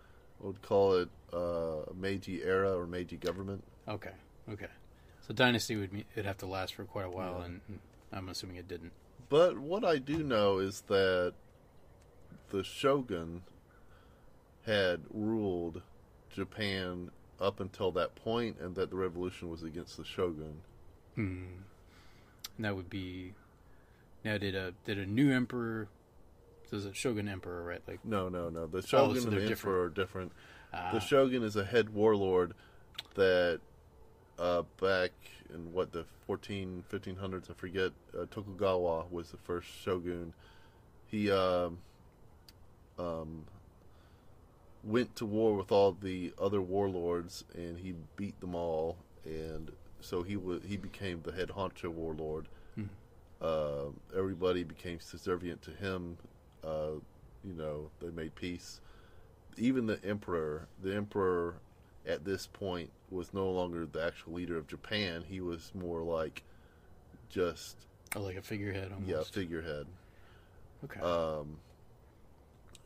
[0.43, 3.63] I would call it uh, a Meiji era or Meiji government.
[3.87, 4.11] Okay,
[4.51, 4.67] okay.
[5.27, 7.79] So dynasty would mean it'd have to last for quite a while, and and
[8.11, 8.91] I'm assuming it didn't.
[9.29, 11.33] But what I do know is that
[12.49, 13.43] the shogun
[14.65, 15.81] had ruled
[16.29, 20.61] Japan up until that point, and that the revolution was against the shogun.
[21.15, 21.43] Hmm.
[22.55, 23.33] And that would be
[24.23, 24.37] now.
[24.37, 25.87] Did a did a new emperor?
[26.69, 27.81] There's a shogun emperor, right?
[27.87, 28.65] Like No, no, no.
[28.67, 30.31] The shogun Oh, so and the they're emperor are different.
[30.73, 32.53] ah, The shogun is a head warlord
[33.15, 33.59] that
[34.39, 35.11] uh, back
[35.53, 40.33] in what the 14 1500s I forget uh, Tokugawa was the first shogun
[41.05, 41.77] he um,
[42.97, 43.45] um,
[44.83, 50.23] went to war with all the other warlords, and he beat them all, and so
[50.23, 52.47] he was he became the head honcho warlord.
[52.75, 52.83] Hmm.
[53.41, 56.17] Uh, everybody became subservient to him.
[56.63, 56.99] Uh,
[57.43, 58.79] you know, they made peace.
[59.57, 61.55] Even the emperor, the emperor,
[62.05, 65.23] at this point was no longer the actual leader of Japan.
[65.27, 66.43] He was more like
[67.29, 67.75] just
[68.15, 69.09] Oh, like a figurehead almost.
[69.09, 69.87] yeah figurehead.
[70.83, 70.99] Okay.
[70.99, 71.57] Um,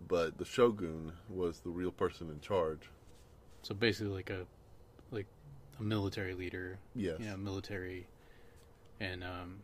[0.06, 2.90] but the shogun was the real person in charge.
[3.62, 4.46] so basically, like a
[5.12, 5.28] like
[5.80, 6.80] a military leader.
[6.96, 7.18] Yes.
[7.20, 8.08] Yeah, military,
[9.00, 9.60] and um,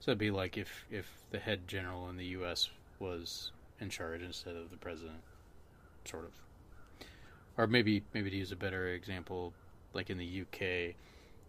[0.00, 2.70] so it'd be like if if the head general in the U.S.
[2.98, 5.20] was in charge instead of the president,
[6.04, 6.32] sort of.
[7.56, 9.52] Or maybe maybe to use a better example,
[9.92, 10.94] like in the UK,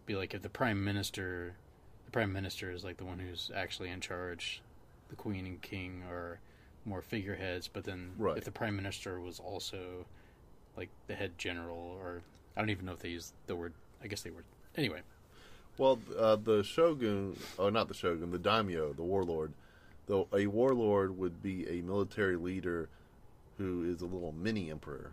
[0.06, 1.56] be like if the prime minister,
[2.06, 4.62] the prime minister is like the one who's actually in charge,
[5.10, 6.40] the queen and king are
[6.90, 8.38] more figureheads, but then Right.
[8.38, 10.06] if the prime minister was also
[10.76, 12.22] like the head general, or
[12.58, 13.74] I don't even know if they use the word.
[14.02, 14.44] I guess they were.
[14.76, 15.02] Anyway,
[15.78, 19.54] Well, uh, the shogun, oh, not the shogun, the daimyo, the warlord.
[20.08, 22.90] Though a warlord would be a military leader
[23.58, 25.12] who is a little mini emperor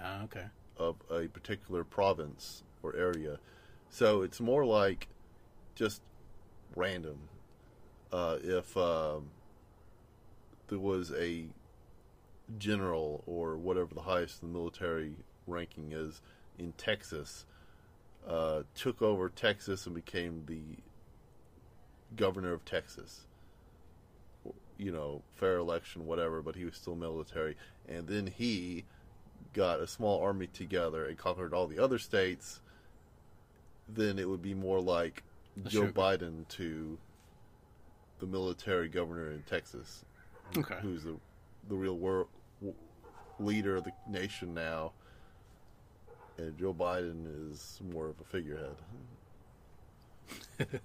[0.00, 3.38] ah, okay, of a particular province or area.
[3.88, 5.08] So it's more like
[5.74, 6.02] just
[6.76, 7.18] random.
[8.12, 9.30] Uh, if um,
[10.68, 11.46] there was a
[12.58, 15.12] general or whatever the highest in the military
[15.46, 16.20] ranking is
[16.58, 17.44] in Texas,
[18.26, 20.62] uh, took over Texas and became the
[22.16, 23.26] governor of Texas.
[24.78, 27.56] You know, fair election, whatever, but he was still military.
[27.88, 28.84] And then he
[29.52, 32.60] got a small army together and conquered all the other states,
[33.88, 35.22] then it would be more like
[35.64, 35.86] Joe.
[35.86, 36.98] Biden to
[38.18, 40.04] the military governor in Texas,
[40.56, 40.76] okay.
[40.82, 41.16] who's the
[41.68, 42.28] the real world
[43.38, 44.92] leader of the nation now,
[46.38, 48.76] and Joe Biden is more of a figurehead.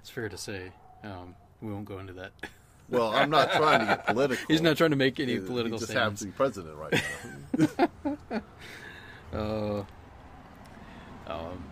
[0.00, 0.72] It's fair to say.
[1.04, 2.32] Um, we won't go into that.
[2.88, 4.44] Well, I'm not trying to get political.
[4.48, 7.00] He's not trying to make any He- political He just happens to be president right
[7.56, 8.40] now.
[9.32, 9.84] Uh,
[11.28, 11.62] um,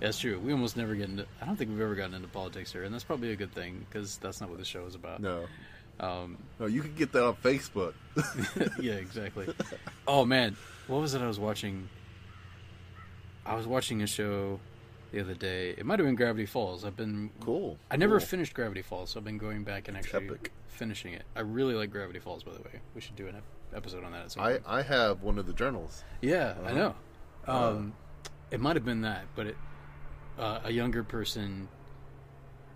[0.00, 0.38] that's true.
[0.40, 1.26] We almost never get into.
[1.40, 3.84] I don't think we've ever gotten into politics here, and that's probably a good thing
[3.88, 5.20] because that's not what the show is about.
[5.20, 5.46] no,
[6.00, 7.94] Um, no, you can get that on Facebook.
[8.80, 9.46] yeah, exactly.
[10.08, 11.88] Oh man, what was it I was watching?
[13.44, 14.60] I was watching a show
[15.12, 15.70] the other day.
[15.70, 16.84] It might have been Gravity Falls.
[16.84, 17.78] I've been cool.
[17.90, 18.26] I never cool.
[18.26, 20.52] finished Gravity Falls, so I've been going back and actually epic.
[20.68, 21.24] finishing it.
[21.34, 22.80] I really like Gravity Falls, by the way.
[22.94, 23.36] We should do an
[23.74, 24.24] episode on that.
[24.24, 24.62] At some I point.
[24.66, 26.04] I have one of the journals.
[26.20, 26.74] Yeah, I Uh-huh.
[26.74, 26.94] know.
[27.48, 27.94] Uh, Um,
[28.50, 29.56] it might have been that, but it,
[30.40, 31.68] uh, a younger person.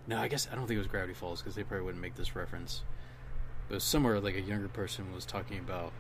[0.07, 2.15] No, I guess I don't think it was Gravity Falls because they probably wouldn't make
[2.15, 2.83] this reference.
[3.69, 5.93] But somewhere like a younger person was talking about.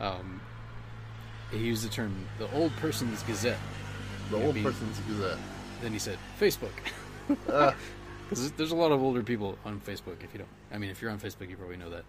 [0.00, 0.40] Um,
[1.50, 3.58] he used the term "the old person's gazette."
[4.30, 5.38] The old person's gazette.
[5.82, 6.72] Then he said Facebook.
[8.28, 10.22] Because there's a lot of older people on Facebook.
[10.22, 12.04] If you don't, I mean, if you're on Facebook, you probably know that.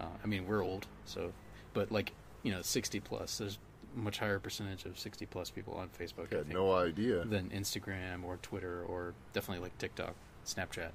[0.00, 1.32] Uh, I mean, we're old, so,
[1.74, 3.38] but like, you know, 60 plus.
[3.38, 3.58] There's
[3.94, 6.32] much higher percentage of 60 plus people on Facebook.
[6.32, 7.24] I had think, no idea.
[7.24, 10.14] than Instagram or Twitter or definitely like TikTok,
[10.46, 10.90] Snapchat.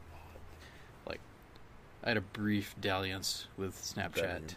[1.07, 1.19] Like,
[2.03, 4.55] I had a brief dalliance with Snapchat.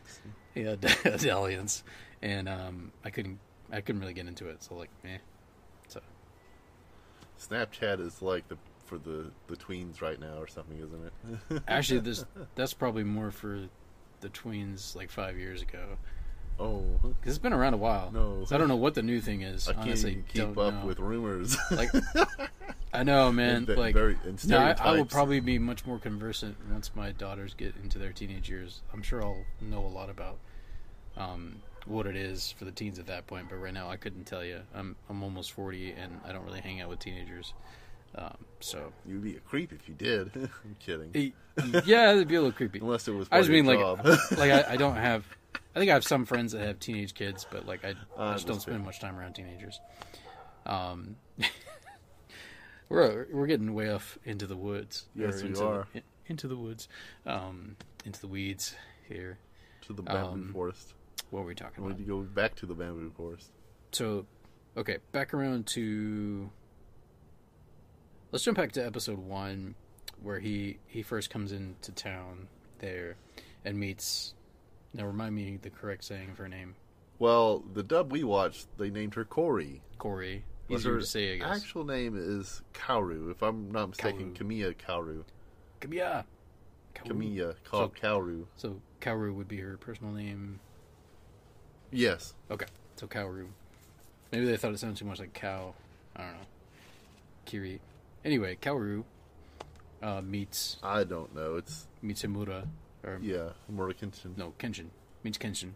[0.55, 0.77] Yeah,
[1.19, 1.85] dalliance,
[2.23, 3.39] and um, I couldn't,
[3.71, 4.63] I couldn't really get into it.
[4.63, 5.19] So like, eh.
[5.89, 6.01] So
[7.39, 11.63] Snapchat is like the for the the tweens right now or something, isn't it?
[11.69, 12.25] actually, this
[12.55, 13.69] that's probably more for
[14.21, 15.97] the tweens like five years ago.
[16.59, 18.11] Oh, Because it's been around a while.
[18.13, 18.45] No.
[18.47, 19.69] So I don't know what the new thing is.
[19.69, 20.87] I can't Honestly, keep don't up know.
[20.87, 21.57] with rumors.
[21.71, 21.91] Like,
[22.93, 23.67] I know, man.
[23.69, 24.17] And like, very-
[24.47, 28.13] no, I, I will probably be much more conversant once my daughters get into their
[28.13, 28.81] teenage years.
[28.93, 30.39] I'm sure I'll know a lot about
[31.17, 33.49] um, what it is for the teens at that point.
[33.51, 34.61] But right now, I couldn't tell you.
[34.75, 37.53] I'm I'm almost 40, and I don't really hang out with teenagers.
[38.15, 40.31] Um, so, You'd be a creep if you did.
[40.35, 41.35] I'm kidding.
[41.85, 42.79] yeah, it'd be a little creepy.
[42.79, 43.29] Unless it was.
[43.31, 45.25] I just mean your like like I, I don't have.
[45.75, 48.33] I think I have some friends that have teenage kids, but like I, I I
[48.35, 49.81] just don't spend much time around teenagers.
[50.67, 51.17] Um,
[52.89, 55.07] we're we're getting way off into the woods.
[55.15, 55.87] Yes, we into are.
[55.93, 56.89] The, into the woods,
[57.27, 58.75] um, into the weeds
[59.09, 59.39] here.
[59.87, 60.95] to the bamboo um, forest.
[61.31, 61.99] What were we talking We about?
[61.99, 63.51] need to go back to the bamboo forest.
[63.93, 64.27] So,
[64.77, 66.51] okay, back around to.
[68.31, 69.75] Let's jump back to episode one,
[70.23, 73.17] where he he first comes into town there,
[73.65, 74.35] and meets.
[74.99, 76.75] Now, remind me the correct saying of her name,
[77.21, 79.81] Well, the dub we watched, they named her Corey.
[79.97, 80.45] Corey.
[80.69, 81.63] But Easier her to say, I guess.
[81.63, 84.35] Actual name is Kaoru, if I'm not mistaken.
[84.35, 85.23] Kamiya Kaoru.
[85.81, 86.25] Kamiya.
[86.97, 87.07] Kaoru.
[87.07, 88.45] Kamiya, called Kaoru.
[88.57, 90.59] So Kaoru would be her personal name.
[91.93, 92.35] Yes.
[92.51, 93.47] Okay, so Kaoru.
[94.33, 95.75] Maybe they thought it sounded too much like cow.
[96.17, 96.47] I don't know.
[97.45, 97.81] Kiri.
[98.25, 99.05] Anyway, Kaoru
[100.03, 101.57] uh, meets I don't know.
[101.57, 102.67] It's meets Himura,
[103.15, 104.37] or yeah, Murakinson.
[104.37, 104.87] no Kenshin
[105.25, 105.71] means Kenshin.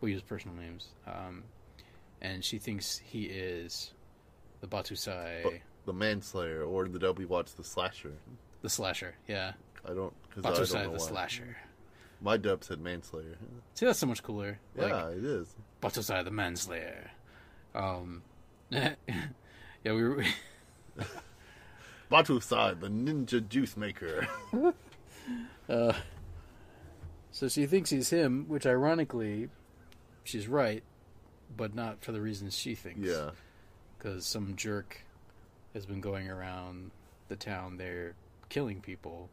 [0.00, 0.88] We'll use personal names.
[1.06, 1.44] Um,
[2.20, 3.92] and she thinks he is
[4.60, 5.52] the Battosai, But
[5.86, 8.12] the manslayer, or in the dub we watch the slasher.
[8.62, 9.14] the slasher.
[9.28, 9.52] Yeah,
[9.88, 11.08] I don't because I don't Battosai know the why.
[11.08, 11.56] slasher.
[12.20, 13.36] My dub said manslayer.
[13.74, 14.58] See, that's so much cooler.
[14.76, 15.54] Like, yeah, it is.
[15.82, 17.10] Battosai the manslayer.
[17.74, 18.22] Um,
[18.70, 18.94] yeah,
[19.84, 20.24] we were.
[22.10, 24.26] Battosai, the ninja juice maker.
[25.66, 25.94] Uh,
[27.34, 29.48] so she thinks he's him, which ironically,
[30.22, 30.84] she's right,
[31.56, 33.00] but not for the reasons she thinks.
[33.00, 33.30] yeah.
[33.98, 35.02] Because some jerk
[35.72, 36.92] has been going around
[37.28, 38.14] the town there
[38.50, 39.28] killing people,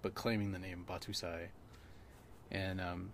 [0.00, 1.48] but claiming the name Battosai.
[2.50, 3.10] And um,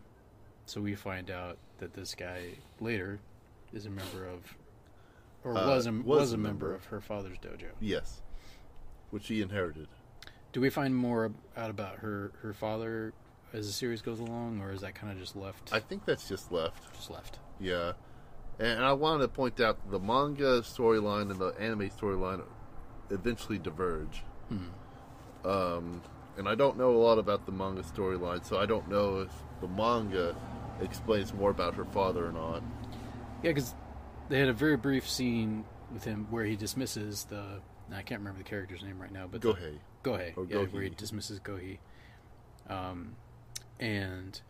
[0.66, 3.18] so we find out that this guy later
[3.72, 4.40] is a member of,
[5.42, 6.74] or Uh, was, a, was was, a member member.
[6.76, 7.70] of her father's dojo.
[7.80, 8.20] Yes.
[9.10, 9.88] Which he inherited.
[10.52, 13.12] Do we find more out about her her father
[13.52, 15.72] as the series goes along, or is that kind of just left?
[15.72, 16.92] I think that's just left.
[16.94, 17.38] just left.
[17.58, 17.92] Yeah.
[18.58, 22.42] And I wanted to point out the manga storyline and the anime storyline
[23.10, 24.22] eventually diverge.
[24.48, 25.48] Hmm.
[25.48, 26.02] Um,
[26.36, 29.32] and I don't know a lot about the manga storyline, so I don't know if
[29.60, 30.36] the manga
[30.80, 32.62] explains more about her father or not.
[33.42, 33.74] Yeah, because
[34.28, 37.60] they had a very brief scene with him where he dismisses the.
[37.92, 39.78] I can't remember the character's name right now, but the- Gohei.
[40.04, 40.96] Gohei, Or yeah, where he Gohei.
[40.96, 41.78] dismisses Gohei.
[42.68, 43.16] Um,
[43.80, 44.40] and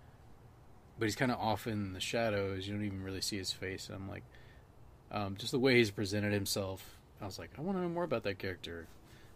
[0.98, 2.68] but he's kind of off in the shadows.
[2.68, 3.86] You don't even really see his face.
[3.86, 4.24] And I'm like,
[5.10, 6.98] um, just the way he's presented himself.
[7.22, 8.86] I was like, I want to know more about that character.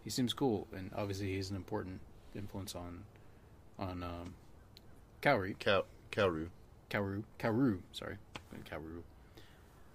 [0.03, 2.01] He seems cool, and obviously he's an important
[2.35, 3.05] influence on
[3.79, 4.35] on um,
[5.23, 6.49] Kaori, Ka- Kaoru.
[6.91, 7.81] Kaoru, Kaoru.
[7.93, 8.17] Sorry,
[8.71, 9.03] Kaoru.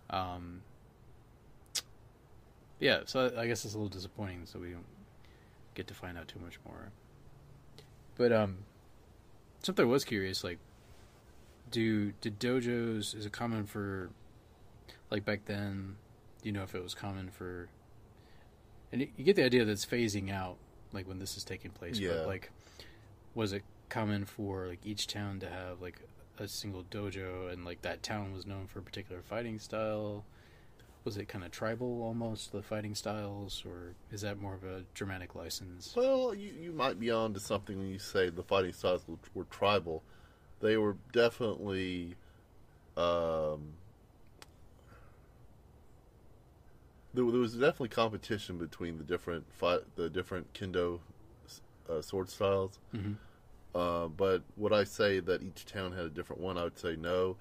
[0.09, 0.61] Um,
[2.79, 4.41] yeah, so I guess it's a little disappointing.
[4.45, 4.85] So we don't
[5.75, 6.91] get to find out too much more.
[8.17, 8.57] But um,
[9.61, 10.59] something I was curious, like,
[11.71, 14.09] do did dojos is it common for,
[15.11, 15.95] like back then?
[16.43, 17.67] You know if it was common for?
[18.91, 20.57] And you- get the idea that it's phasing out,
[20.93, 21.99] like when this is taking place.
[21.99, 22.09] Yeah.
[22.09, 22.51] But like,
[23.35, 25.99] was it common for like each town to have like
[26.39, 30.23] a single dojo, and like that town was known for a particular fighting style?
[31.05, 34.83] Was it kind of tribal almost the fighting styles, or is that more of a
[34.93, 35.93] dramatic license?
[35.95, 39.17] Well, you, you might be on to something when you say the fighting styles were,
[39.33, 40.03] were tribal.
[40.59, 42.15] They were definitely.
[42.97, 43.73] Um,
[47.13, 50.99] there, there was definitely competition between the different fight, the different kendo
[51.89, 52.77] uh, sword styles.
[52.93, 53.15] Mhm.
[53.73, 56.57] Uh, but would I say that each town had a different one?
[56.57, 57.37] I would say no.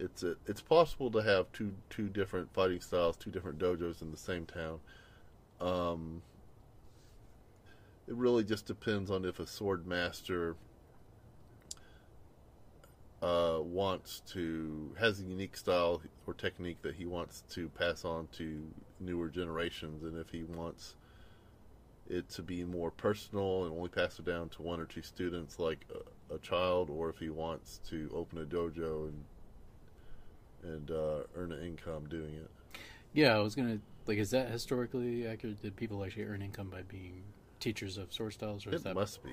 [0.00, 4.10] It's a, it's possible to have two two different fighting styles, two different dojos in
[4.10, 4.80] the same town.
[5.60, 6.22] Um,
[8.08, 10.56] it really just depends on if a sword master
[13.20, 18.28] uh, wants to has a unique style or technique that he wants to pass on
[18.38, 18.62] to
[19.00, 20.96] newer generations, and if he wants
[22.08, 25.58] it to be more personal and only pass it down to one or two students,
[25.58, 29.24] like a, a child, or if he wants to open a dojo and
[30.62, 32.50] and uh, earn an income doing it.
[33.12, 34.18] Yeah, I was gonna like.
[34.18, 35.60] Is that historically accurate?
[35.62, 37.22] Did people actually earn income by being
[37.58, 39.32] teachers of sword styles, or is It that must be.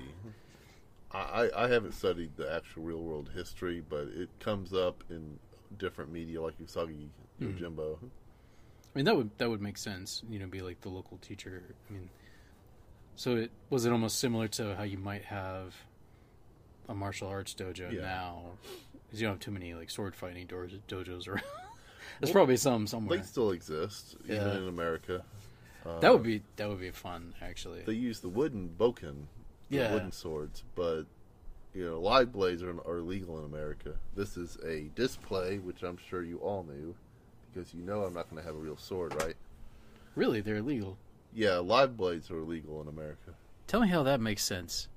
[1.10, 5.38] I, I haven't studied the actual real world history, but it comes up in
[5.78, 7.08] different media like Usagi
[7.40, 7.58] Mhm.
[7.58, 7.98] Yojimbo.
[8.02, 10.22] I mean, that would that would make sense.
[10.28, 11.62] You know, be like the local teacher.
[11.88, 12.10] I mean,
[13.16, 15.74] so it was it almost similar to how you might have
[16.88, 18.00] a martial arts dojo Yeah.
[18.02, 18.42] now,
[19.08, 21.42] because you don't have too many like sword fighting doors, dojos around.
[22.20, 23.18] There's Well, probably some somewhere.
[23.18, 25.24] They still exist, even in America.
[25.84, 27.82] Uh, that would be that would be fun, actually.
[27.82, 29.26] They use the wooden bokken,
[29.70, 29.92] the Yeah.
[29.92, 31.04] wooden swords, but
[31.74, 33.94] you know, live blades are, are legal in America.
[34.16, 36.94] This is a display, which I'm sure you all knew,
[37.52, 39.36] because you know I'm not going to have a real sword, right?
[40.14, 40.96] really, they're illegal.
[41.32, 43.34] Yeah, live blades are illegal in America.
[43.68, 44.88] Tell me how that makes sense.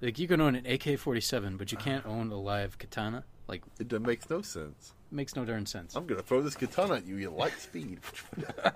[0.00, 3.24] Like you can own an AK-47, but you can't own a live katana.
[3.50, 4.92] Like It makes no sense.
[5.10, 5.94] makes no darn sense.
[5.96, 7.98] I'm going to throw this katana at you at light speed.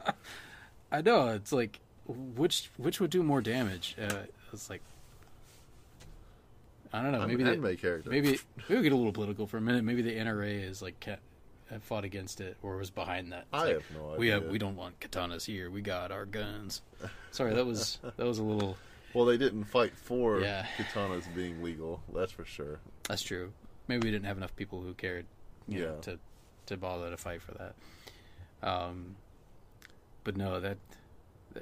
[0.93, 3.97] I know it's like which which would do more damage.
[3.99, 4.83] Uh, it's like
[6.93, 7.21] I don't know.
[7.21, 8.11] I'm maybe an the, anime character.
[8.11, 9.83] maybe maybe we get a little political for a minute.
[9.85, 13.47] Maybe the NRA is like ca- fought against it or was behind that.
[13.53, 14.19] It's I like, have no idea.
[14.19, 15.71] we have we don't want katanas here.
[15.71, 16.83] We got our guns.
[17.33, 18.77] Sorry, that was that was a little.
[19.13, 20.67] Well, they didn't fight for Yeah.
[20.77, 22.01] katanas being legal.
[22.13, 22.79] That's for sure.
[23.09, 23.53] That's true.
[23.89, 25.27] Maybe we didn't have enough people who cared.
[25.69, 26.01] You know, Yeah.
[26.03, 26.19] to
[26.67, 27.75] to bother to fight for that.
[28.67, 29.17] Um,
[30.25, 30.79] but no, that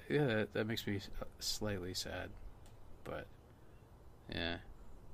[0.08, 1.00] yeah, that, that makes me
[1.38, 2.30] slightly sad.
[3.04, 3.26] But
[4.32, 4.56] yeah,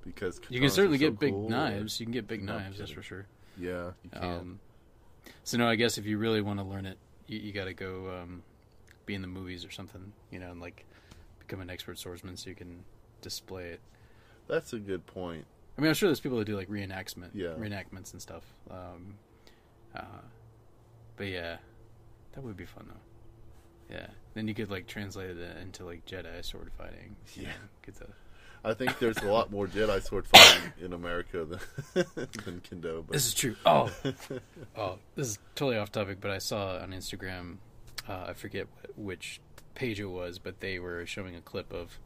[0.05, 1.99] because you can certainly so get big cool, knives.
[1.99, 3.25] You can get big knives, that's for sure.
[3.57, 4.23] Yeah, you can.
[4.23, 4.59] Um,
[5.43, 6.97] so no, I guess if you really want to learn it,
[7.27, 8.43] you, you got to go um,
[9.05, 10.85] be in the movies or something, you know, and like
[11.39, 12.83] become an expert swordsman so you can
[13.21, 13.79] display it.
[14.47, 15.45] That's a good point.
[15.79, 17.49] I mean, I'm sure there's people that do like reenactment, Yeah.
[17.57, 18.43] reenactments and stuff.
[18.69, 19.15] Um,
[19.95, 20.01] uh,
[21.15, 21.55] but yeah,
[22.33, 23.95] that would be fun though.
[23.95, 27.15] Yeah, then you could like translate it into like Jedi sword fighting.
[27.33, 27.53] Yeah.
[27.85, 28.07] get the
[28.61, 31.59] I think there's a lot more Jedi sword fighting in America than
[32.43, 33.05] than Kendo.
[33.07, 33.55] But This is true.
[33.65, 33.89] Oh,
[34.75, 37.55] oh, this is totally off topic, but I saw on Instagram,
[38.05, 38.67] uh, I forget
[38.97, 39.39] which
[39.75, 41.97] page it was, but they were showing a clip of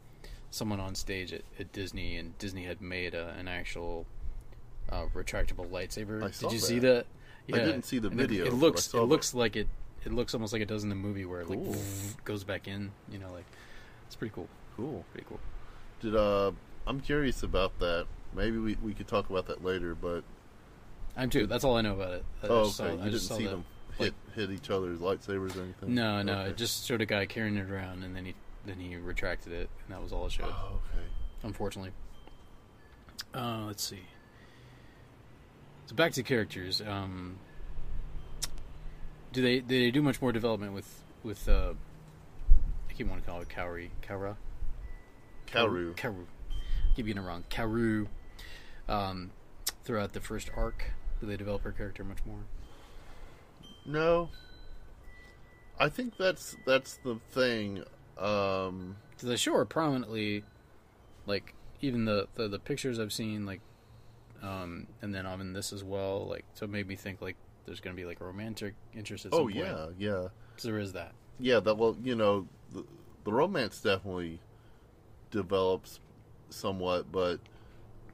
[0.54, 4.06] someone on stage at, at Disney, and Disney had made a, an actual
[4.90, 6.38] uh, retractable lightsaber.
[6.38, 7.06] Did you see that.
[7.48, 7.60] that?
[7.60, 8.94] I didn't see the And video, It, but I looks.
[8.94, 9.68] It looks like it.
[10.04, 12.92] It looks almost like it does in the movie, where it like goes back in.
[13.10, 13.46] You know, like
[14.06, 14.48] it's pretty cool.
[14.76, 15.04] cool.
[15.12, 15.40] Pretty cool.
[16.00, 16.52] Did uh,
[16.86, 18.06] I'm curious about that.
[18.34, 19.94] Maybe we, we could talk about that later.
[19.94, 20.24] But
[21.16, 21.46] I'm too.
[21.46, 22.24] That's all I know about it.
[22.42, 23.64] I oh, just saw- okay, I you didn't see them
[23.98, 25.94] hit hit each other's lightsabers or anything.
[25.94, 26.50] No, no, Okay.
[26.50, 28.34] it just showed a guy carrying it around, and then he
[28.66, 30.46] then he retracted it, and that was all it showed.
[30.48, 31.04] Oh, okay.
[31.42, 31.92] Unfortunately.
[33.34, 34.02] Uh, let's see.
[35.86, 36.80] So back to characters.
[36.80, 37.38] Um,
[39.32, 41.48] do they do they do much more development with with?
[41.48, 41.74] Uh,
[42.88, 44.36] I keep wanting to call it Kauri, Kaura,
[45.46, 45.94] Karu.
[45.94, 46.26] Karu.
[46.96, 47.44] Keep getting it wrong.
[47.50, 48.06] Karu.
[48.88, 49.30] Um,
[49.84, 50.84] throughout the first arc,
[51.20, 52.44] do they develop her character much more?
[53.84, 54.30] No.
[55.78, 57.84] I think that's that's the thing.
[58.18, 60.44] Um, they show her prominently,
[61.26, 63.60] like even the, the the pictures I've seen, like,
[64.42, 66.26] um, and then I'm in this as well.
[66.26, 67.36] Like, so it made me think like
[67.66, 69.56] there's gonna be like a romantic interest at some oh point.
[69.56, 70.28] yeah, yeah,
[70.62, 71.12] there is that.
[71.38, 71.60] yeah.
[71.60, 72.84] That well, you know, the,
[73.24, 74.40] the romance definitely
[75.30, 76.00] develops
[76.50, 77.40] somewhat, but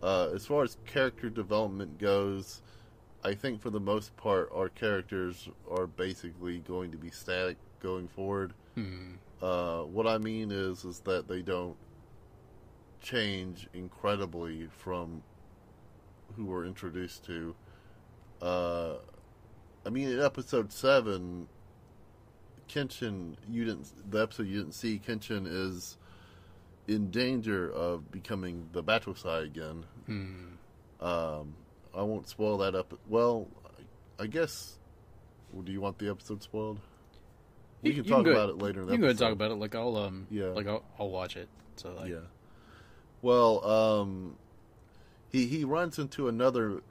[0.03, 2.62] uh, as far as character development goes,
[3.22, 8.09] I think for the most part, our characters are basically going to be static going
[8.09, 8.55] forward.
[8.74, 9.16] Hmm.
[9.43, 11.76] Uh, what I mean is, is that they don't
[13.01, 15.22] change incredibly from
[16.36, 17.55] who we're introduced to.
[18.43, 18.95] Uh,
[19.84, 21.49] I mean, in episode seven,
[22.68, 24.11] Kenshin, you didn't.
[24.11, 25.97] The episode you didn't see, Kenshin is
[26.86, 29.86] in danger of becoming the Battosai again.
[30.07, 31.05] Hmm.
[31.05, 31.55] Um,
[31.95, 32.99] I won't spoil that up.
[33.09, 33.49] Well,
[34.18, 34.78] I I guess.
[35.53, 36.78] Well, do you want the episode spoiled?
[37.83, 38.81] We You- can talk go- about it later.
[38.83, 39.55] In the You can go and talk about it.
[39.55, 40.47] Like I'll um Yeah.
[40.49, 41.49] like I'll, I'll watch it.
[41.76, 42.18] So like yeah.
[43.22, 44.37] Well, um,
[45.31, 46.83] he he runs into another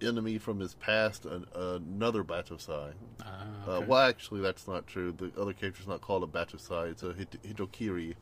[0.00, 2.92] enemy from his past, an, another Battosai.
[3.22, 3.86] ah, Uh, okay.
[3.86, 5.12] well, actually, that's not true.
[5.12, 6.90] The other character's not called a Battosai.
[6.92, 8.14] It's a Hitokiri,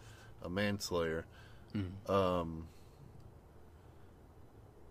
[0.42, 1.24] a manslayer.
[1.72, 2.10] Hmm.
[2.10, 2.68] Um,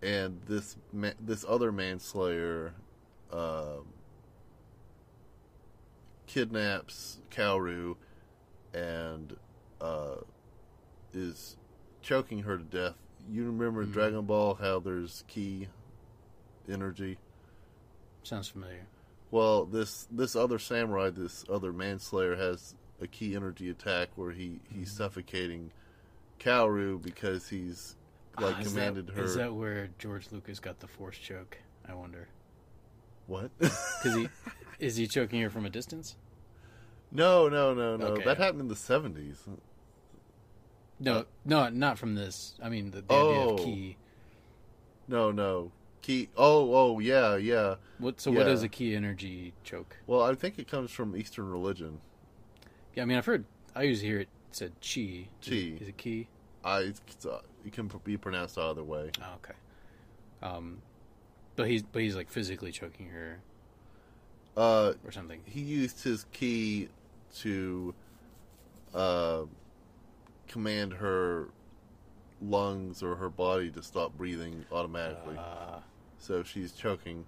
[0.02, 2.74] and this ma- this other manslayer
[3.32, 3.86] um,
[6.26, 7.96] kidnaps Kaoru
[8.74, 9.36] and
[9.80, 10.16] uh,
[11.12, 11.56] is
[12.02, 12.94] choking her to death.
[13.30, 13.92] You remember Mhm.
[13.92, 15.68] Dragon Ball how there's ki
[16.68, 17.18] energy?
[18.22, 18.86] Sounds familiar.
[19.30, 24.60] Well, this this other samurai, this other manslayer, has a ki energy attack where he
[24.68, 24.96] he's Mm-hmm.
[24.96, 25.72] suffocating
[26.38, 27.96] Kaoru because he's
[28.38, 29.24] like Ah, commanded that, her.
[29.24, 31.58] Is that where George Lucas got the force choke?
[31.88, 32.28] I wonder.
[33.26, 33.50] What?
[33.58, 34.28] Because he
[34.78, 36.16] is he choking her from a distance?
[37.10, 38.06] no, no, no, no.
[38.08, 38.24] Okay.
[38.24, 39.42] That happened in the seventies.
[40.98, 42.54] No, Uh, no, not from this.
[42.62, 43.54] I mean, the, the idea Oh.
[43.54, 43.96] of key.
[45.08, 45.72] No, no.
[46.02, 46.28] Key.
[46.36, 47.76] Oh, oh, yeah, yeah.
[47.98, 48.20] What?
[48.20, 48.52] So, what Yeah.
[48.52, 49.96] is a ki energy choke?
[50.06, 52.00] Well, I think it comes from Eastern religion.
[52.94, 53.44] Yeah, I mean, I've heard.
[53.74, 55.00] I usually hear it said chi.
[55.42, 55.54] Is Chi.
[55.54, 56.28] it- Is it key?
[56.64, 59.10] I it's, uh, it can be pronounced either way.
[59.22, 59.54] Oh, okay.
[60.42, 60.82] Um,
[61.56, 63.40] but he's but he's like physically choking her
[64.56, 65.40] Uh, or something.
[65.44, 66.88] he used his ki
[67.38, 67.94] to
[68.94, 69.42] uh,
[70.48, 71.48] command her
[72.40, 75.36] lungs or her body to stop breathing automatically.
[75.38, 75.80] Uh,
[76.18, 77.24] so she's choking.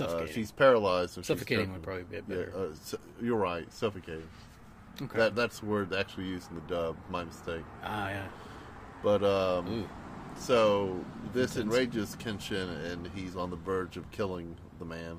[0.00, 1.16] Uh, she's paralyzed.
[1.18, 1.72] And Suffocating choking.
[1.74, 2.52] would probably be a Yeah, better.
[2.70, 3.70] uh, su- you're right.
[3.72, 4.28] Suffocating.
[5.02, 5.18] okay.
[5.18, 6.96] That that's the word actually used in the dub.
[7.10, 7.64] My mistake.
[7.84, 8.26] ah, yeah.
[9.02, 9.88] But um, Ooh.
[10.36, 15.18] So this enrages Kenshin, and he's on the verge of killing the man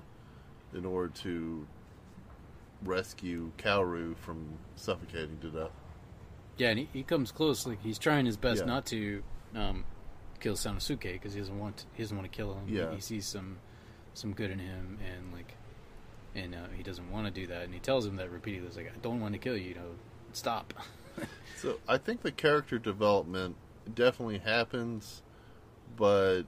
[0.74, 1.66] in order to
[2.84, 4.46] rescue Kaoru from
[4.76, 5.72] suffocating to death.
[6.58, 7.66] Yeah, and he, he comes close.
[7.66, 8.68] Like he's trying his best Yeah.
[8.68, 9.24] not to
[9.56, 9.86] um,
[10.40, 12.68] kill Sanosuke because he doesn't want he doesn't want to kill him.
[12.68, 12.94] He- Yeah.
[12.94, 13.58] He, sees some
[14.14, 15.54] some good in him, and like
[16.36, 18.68] and uh, he doesn't want to do that, and he tells him that repeatedly.
[18.68, 19.70] He's like, "I don't want to kill you.
[19.70, 19.90] You know,
[20.34, 20.74] stop."
[21.58, 23.56] So I think the character development
[23.94, 25.22] definitely happens,
[25.96, 26.44] but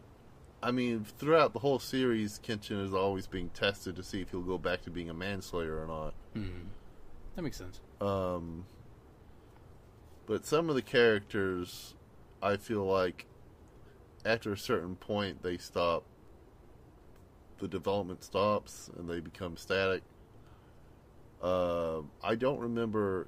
[0.62, 4.42] I mean, throughout the whole series, Kenshin is always being tested to see if he'll
[4.42, 6.14] go back to being a manslayer or not.
[6.34, 6.68] Hmm.
[7.36, 7.82] That makes sense.
[8.02, 8.66] Um,
[10.26, 11.94] but some of the characters,
[12.42, 13.28] I feel like,
[14.26, 16.04] after a certain point, they stop.
[17.60, 20.02] The development stops and they become static.
[21.42, 23.28] Uh, I don't remember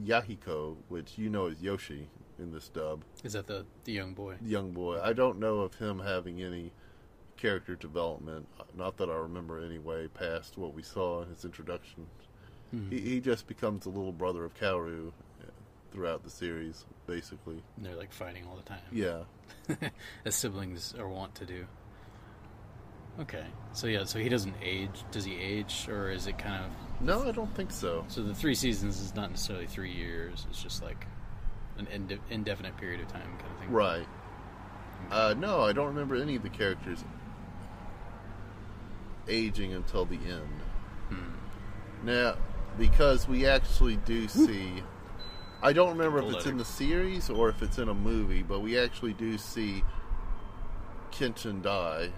[0.00, 4.36] Yahiko, which you know is Yoshi in this dub, Is that the the young boy?
[4.44, 5.00] young boy.
[5.02, 6.72] I don't know of him having any
[7.36, 8.46] character development.
[8.76, 12.06] Not that I remember anyway, past what we saw in his introduction.
[12.70, 12.90] Hmm.
[12.90, 15.44] He, he just becomes the little brother of Kaoru uh,
[15.92, 17.62] throughout the series, basically.
[17.76, 18.80] And they're like fighting all the time.
[18.90, 19.20] Yeah.
[20.24, 21.66] as siblings are wont to do.
[23.18, 25.02] Okay, so yeah, so he doesn't age.
[25.10, 26.70] Does he age, or is it kind of
[27.00, 28.04] No, I don't think so.
[28.08, 28.22] so?
[28.22, 30.46] The three seasons is not necessarily three years.
[30.50, 31.06] It's just like
[31.78, 33.70] an inde- indefinite period of time, kind of thing.
[33.70, 34.06] Right.
[35.10, 37.04] Uh, no, I don't remember any of the characters
[39.28, 40.60] aging until the end.
[41.08, 42.06] Hmm.
[42.06, 42.36] Now,
[42.78, 44.82] because we actually do see.
[45.62, 48.60] I don't remember if it's in the series or if it's in a movie, but
[48.60, 49.82] we actually do see
[51.10, 52.10] Kenshin die.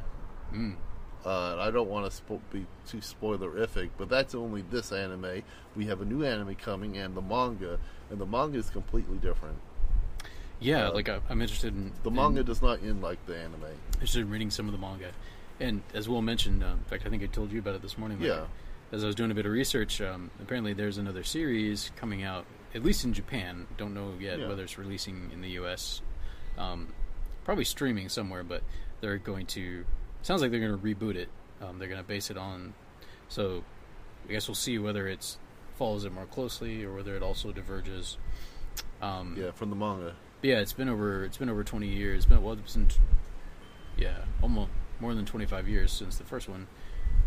[0.52, 0.76] Mm.
[1.24, 5.42] Uh, I don't want to spo- be too spoilerific, but that's only this anime.
[5.76, 7.78] We have a new anime coming and the manga,
[8.10, 9.58] and the manga is completely different.
[10.60, 13.36] Yeah, Uh, like I, I'm interested in The in- manga does not end like the
[13.36, 13.64] anime.
[13.94, 15.10] interested in reading some of the manga,
[15.60, 17.98] and as Will mentioned, uh, in fact, I think I told you about it this
[17.98, 18.18] morning.
[18.20, 18.46] like, Yeah.
[18.90, 22.46] As I was doing a bit of research, um, apparently there's another series coming out,
[22.74, 23.66] at least in Japan.
[23.76, 24.48] Don't know yet Yeah.
[24.48, 26.00] whether it's releasing in the U.S.
[26.56, 26.94] Um,
[27.44, 28.62] probably streaming somewhere, but
[29.02, 29.84] they're going to.
[30.22, 31.28] Sounds like they're going to reboot it.
[31.62, 32.74] Um, they're going to base it on.
[33.28, 33.62] So,
[34.28, 35.36] I guess we'll see whether it
[35.76, 38.18] follows it more closely or whether it also diverges.
[39.00, 40.14] Um, Yeah, from the manga.
[40.42, 41.24] yeah, it's been over.
[41.24, 42.18] It's been over twenty years.
[42.18, 42.88] It's been well, it's been,
[43.96, 46.66] yeah, almost more than twenty five years since the first one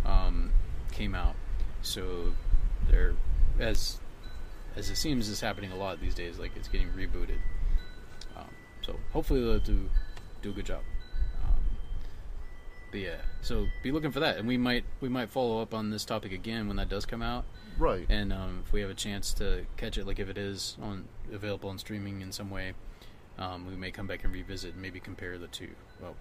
[0.05, 0.51] um,
[0.91, 1.35] came out.
[1.81, 2.33] So
[2.89, 3.15] there,
[3.59, 3.99] as
[4.75, 6.39] as it seems, is happening a lot these days.
[6.39, 7.39] Like it's getting rebooted.
[8.35, 8.49] Um,
[8.81, 9.89] so hopefully they'll do
[10.41, 10.81] do a good job.
[12.91, 15.89] But yeah, so be looking for that, and we might we might follow up on
[15.91, 17.45] this topic again when that does come out.
[17.77, 18.05] Right.
[18.09, 21.05] And um, if we have a chance to catch it, like if it is on
[21.31, 22.73] available on streaming in some way,
[23.39, 25.69] um, we may come back and revisit and maybe compare the two.
[26.01, 26.15] Well,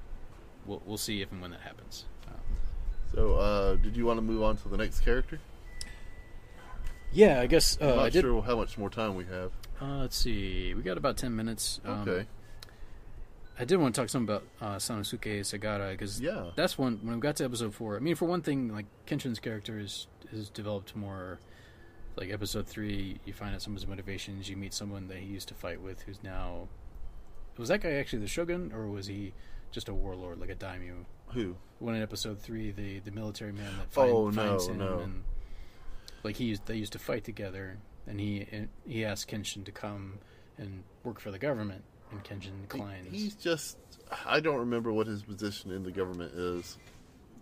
[0.64, 2.04] we'll, we'll see if and when that happens.
[2.28, 2.34] Um,
[3.12, 5.40] So, uh, did you want to move on to the next character?
[7.12, 8.20] yeah, I guess I'm uh, not I did.
[8.22, 9.50] sure how much more time we have.
[9.82, 11.80] Uh, let's see, we got about ten minutes.
[11.84, 12.26] Um, Okay.
[13.60, 16.50] I did want to talk some about uh, Sanosuke Sagara because Yeah.
[16.56, 17.94] that's one when we got to episode four.
[17.96, 21.38] I mean, for one thing, like Kenshin's character is is developed more.
[22.16, 24.48] Like episode three, you find out some of his motivations.
[24.48, 26.68] You meet someone that he used to fight with, who's now
[27.58, 29.34] was that guy actually the shogun, or was he
[29.70, 31.04] just a warlord, like a daimyo?
[31.34, 31.56] Who?
[31.80, 34.98] When in episode three, the the military man that find, Oh, no, finds him, no.
[35.00, 35.22] and
[36.22, 39.72] like he used, they used to fight together, and he and he asked Kenshin to
[39.72, 40.18] come
[40.58, 43.08] and work for the government, and Kenshin declines.
[43.10, 43.76] He- he's just.
[44.26, 46.78] I don't remember what his position in the government is.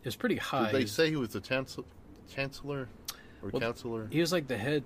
[0.04, 0.70] it's pretty high.
[0.70, 1.84] Did they say he was the chancellor,
[2.28, 2.88] chancellor,
[3.42, 4.06] or Well, counselor?
[4.10, 4.84] He was like the head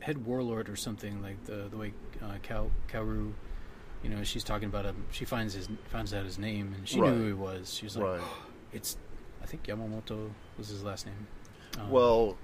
[0.00, 3.32] head warlord or something like the the way uh, Kao Kaoru,
[4.02, 5.04] you know, she's talking about him.
[5.10, 7.12] She finds his finds out his name and she Right.
[7.12, 7.72] knew who he was.
[7.72, 8.28] She was like, right.
[8.72, 8.96] it's
[9.42, 11.26] I think Yamamoto was his last name.
[11.80, 12.36] Um, Well,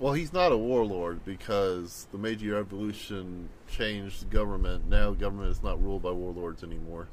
[0.00, 4.88] well, he's not a warlord because the Meiji Revolution changed government.
[4.88, 7.06] Now, government is not ruled by warlords anymore.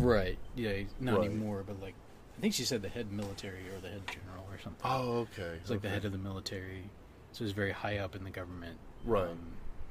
[0.00, 1.30] right, yeah, not Right.
[1.30, 1.94] anymore, but like
[2.36, 4.82] I think she said the head military or the head general or something.
[4.84, 5.56] Oh, okay.
[5.60, 6.90] It's like the head of the military,
[7.32, 8.76] so he's very high up in the government.
[9.04, 9.28] Right.
[9.30, 9.38] Um,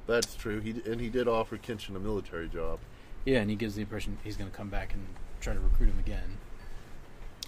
[0.06, 0.60] That's true.
[0.60, 2.78] He and he did offer Kenshin a military job.
[3.24, 5.06] Yeah, and he gives the impression he's going to come back and
[5.40, 6.36] try to recruit him again.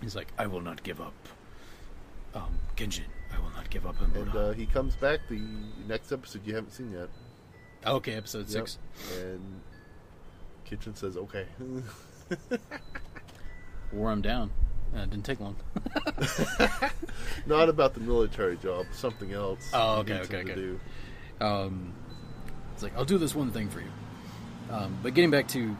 [0.00, 1.12] He's like, I will not give up.
[2.34, 3.04] Um, Kenshin,
[3.34, 4.00] I will not give up.
[4.00, 5.40] And Himura." uh, he comes back the
[5.88, 7.08] next episode you haven't seen yet.
[7.86, 8.68] okay, episode Yep.
[8.68, 8.78] six.
[9.20, 9.60] And
[10.68, 11.46] Kenshin says, "Okay."
[13.92, 14.50] Wore him down.
[14.94, 15.56] Uh, didn't take long.
[17.46, 18.86] Not about the military job.
[18.92, 19.68] Something else.
[19.72, 20.54] Oh, okay, okay, okay.
[20.54, 20.80] do.
[21.40, 21.92] Um,
[22.72, 23.90] it's like I'll do this one thing for you.
[24.70, 25.76] Um, but getting back to,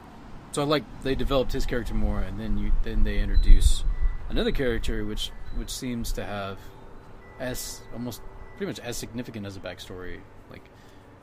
[0.53, 3.85] so I like they developed his character more, and then you then they introduce
[4.29, 6.59] another character which which seems to have
[7.41, 8.23] as almost
[8.57, 10.21] pretty much as significant as a backstory.
[10.51, 10.63] Like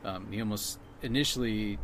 [0.03, 1.79] um, he almost initially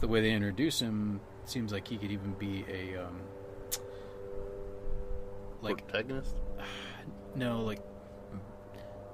[0.00, 3.20] the way they introduce him seems like he could even be a um,
[5.60, 6.34] like Protagonist.
[7.36, 7.80] no, like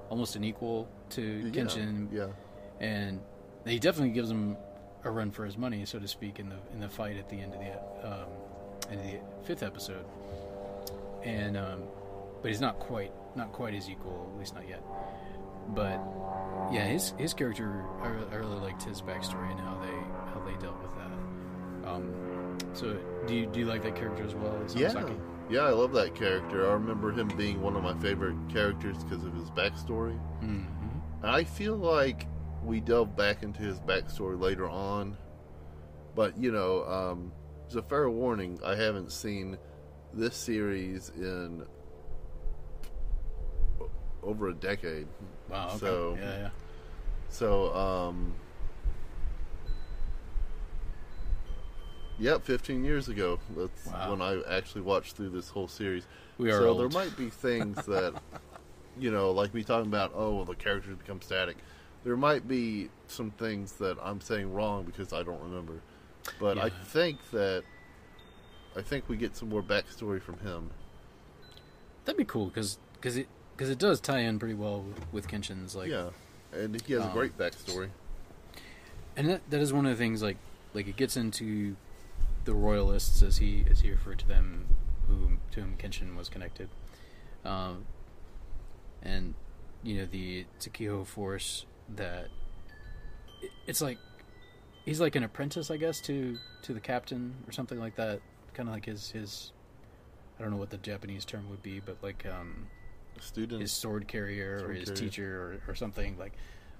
[0.09, 2.27] almost an equal to Yeah, Kenshin, Yeah.
[2.79, 3.19] and
[3.65, 4.57] he definitely gives him
[5.03, 7.35] a run for his money, so to speak, in the in the fight at the
[7.39, 8.29] end of the um,
[8.91, 10.05] in the fifth episode.
[11.23, 11.83] And um,
[12.41, 14.83] but he's not quite not quite his equal, at least not yet.
[15.69, 16.01] But
[16.71, 20.41] yeah, his his character, I, re- I really liked his backstory and how they how
[20.45, 21.89] they dealt with that.
[21.89, 24.59] Um, so do you do you like that character as well?
[24.65, 25.05] as Yeah.
[25.49, 26.69] Yeah, I love that character.
[26.69, 30.19] I remember him being one of my favorite characters because of his backstory.
[30.43, 30.65] Mhm.
[31.23, 32.27] I feel like
[32.63, 35.17] we delve back into his backstory later on.
[36.13, 37.31] But, you know, um,
[37.67, 39.57] as a fair warning, I haven't seen
[40.13, 41.65] this series in
[44.23, 45.07] over a decade.
[45.49, 45.67] Wow.
[45.69, 45.77] Okay.
[45.77, 46.49] So- yeah, yeah.
[47.31, 48.33] So, um,
[52.17, 53.39] yep, 15 years ago.
[53.55, 54.11] That's Wow.
[54.11, 56.05] when I actually watched through this whole series.
[56.37, 56.79] We are so old.
[56.79, 58.19] there might be things that,
[58.97, 61.57] you know, like me talking about, oh, well, the characters become static.
[62.03, 65.81] There might be some things that I'm saying wrong because I don't remember.
[66.39, 67.63] But I think that,
[68.75, 70.69] I think we get some more backstory from him.
[72.05, 73.27] That'd be cool because because it
[73.59, 76.11] because it does tie in pretty well with, Kenshin's like yeah.
[76.53, 77.89] And he has um, a great backstory.
[79.17, 80.37] and that that is one of the things like
[80.73, 81.75] like it gets into
[82.45, 84.65] the royalists as he as he referred to them
[85.09, 86.69] who to whom Kenshin was connected
[87.43, 87.83] um
[89.03, 89.33] and
[89.83, 92.29] you know the Sekiho force that
[93.41, 93.97] it- it's like
[94.85, 98.21] he's like an apprentice I guess to to the captain or something like that
[98.53, 99.51] kind of like his his
[100.39, 102.67] I don't know what the Japanese term would be but like um
[103.21, 103.61] Student.
[103.61, 104.95] his sword carrier or his carrier.
[105.01, 106.33] teacher or, or something like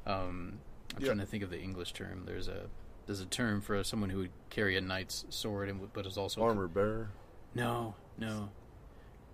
[0.06, 0.60] um
[0.96, 1.08] I'm Yeah.
[1.08, 2.68] trying to think of the English term there's a
[3.06, 6.42] there's a term for someone who would carry a knight's sword and but is also
[6.44, 7.10] armor bearer.
[7.56, 8.50] no no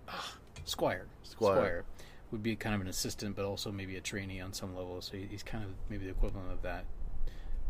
[0.08, 1.84] Ah, squire Squire.
[2.30, 5.16] would be kind of an assistant but also maybe a trainee on some level so
[5.16, 6.84] he- he's kind of maybe the equivalent of that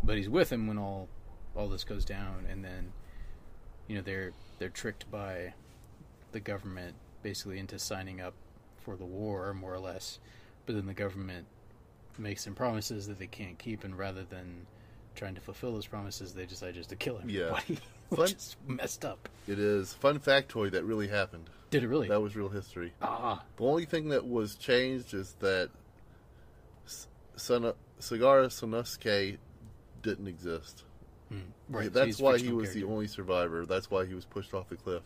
[0.03, 1.09] but he's with him when all
[1.55, 2.93] all this goes down and then
[3.87, 5.55] you know they're they're tricked by
[6.32, 8.34] the government basically into signing up
[8.87, 10.20] for the war more or less
[10.64, 11.45] but then the government
[12.18, 14.64] makes them promises that they can't keep and rather than
[15.16, 17.47] trying to fulfill those promises they decide just to kill Yeah.
[17.47, 17.78] everybody
[18.11, 19.93] Fun- which is messed up It is.
[19.95, 21.51] Fun factoid that really happened.
[21.70, 22.93] did it really That was real history.
[23.03, 25.70] ah The only thing that was changed is that
[27.37, 29.39] Sana- Sagara Sanosuke
[30.03, 30.84] didn't exist.
[31.28, 33.66] hmm, right That's why he was the only survivor.
[33.66, 35.03] That's why he was pushed off the cliff.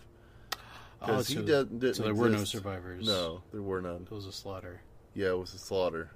[1.03, 4.07] Oh, Because he so- didn't, didn't so there were no survivors No, there were none.
[4.11, 4.80] it was a slaughter
[5.14, 6.11] Yeah, it was a slaughter.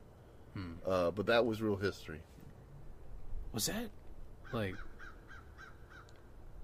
[0.55, 0.73] Hmm.
[0.87, 2.21] Uh, but that was real history.
[3.53, 3.89] Was that
[4.53, 4.75] like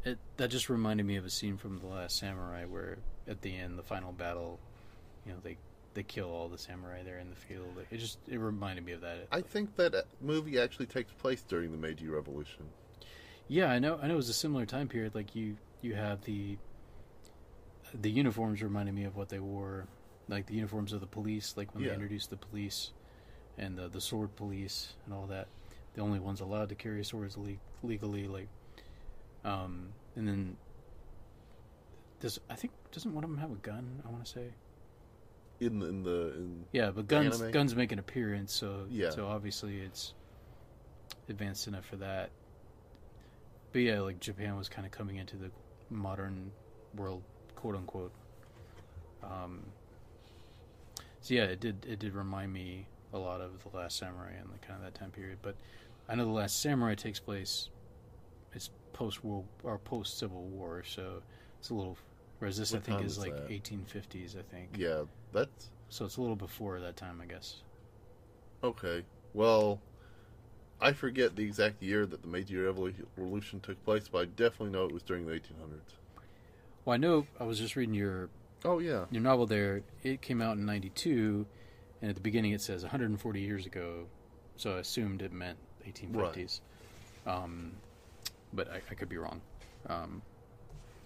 [0.04, 0.18] it?
[0.36, 2.98] That just reminded me of a scene from the Last Samurai, where
[3.28, 4.58] at the end, the final battle,
[5.26, 5.56] you know, they
[5.94, 7.74] they kill all the samurai there in the field.
[7.90, 9.26] It just it reminded me of that.
[9.32, 12.64] I think that uh, movie actually takes place during the Meiji Revolution.
[13.48, 13.98] yeah, I know.
[14.00, 15.14] I know it was a similar time period.
[15.14, 16.56] Like you, you have the
[17.94, 19.86] the uniforms reminded me of what they wore,
[20.28, 21.90] like the uniforms of the police, like when Yeah.
[21.90, 22.92] they introduced the police
[23.58, 25.48] and the the sword police and all that.
[25.94, 28.48] The only ones allowed to carry swords le- legally, like,
[29.44, 30.56] um, and then
[32.20, 34.02] does I think doesn't one of them have a gun?
[34.06, 34.52] I want to say.
[35.60, 37.52] In the, in the in Yeah, but guns anime?
[37.52, 39.10] guns make an appearance, so Yeah.
[39.10, 40.14] so obviously it's
[41.28, 42.30] advanced enough for that.
[43.72, 45.50] But yeah, like Japan was kind of coming into the
[45.90, 46.50] modern
[46.94, 47.22] world,
[47.60, 48.12] quote unquote.
[49.22, 49.66] Um,
[51.20, 54.48] so yeah, it did it did remind me a lot of the Last Samurai and
[54.52, 55.38] the kind of that time period.
[55.42, 55.56] But
[56.08, 57.68] I know the Last Samurai takes place
[58.52, 61.22] it's post world or post Civil War, so
[61.58, 61.96] it's a little.
[62.38, 63.48] Whereas this, I think, is is like that?
[63.48, 64.36] 1850s.
[64.38, 64.70] I think.
[64.76, 65.02] yeah,
[65.32, 67.62] that's So it's a little before that time, I guess.
[68.62, 69.04] okay.
[69.32, 69.80] Well,
[70.80, 74.86] I forget the exact year that the Meiji Revolution took place, but I definitely know
[74.86, 75.99] it was during the 1800s.
[76.90, 78.30] Well, I know I was just reading your
[78.64, 79.82] Oh yeah, your novel there.
[80.02, 81.46] It came out in '92,
[82.02, 84.06] and at the beginning it says 140 years ago.
[84.56, 86.58] So I assumed it meant 1850s.
[87.28, 87.74] Um,
[88.52, 89.40] but I, I could be wrong.
[89.88, 90.22] Um,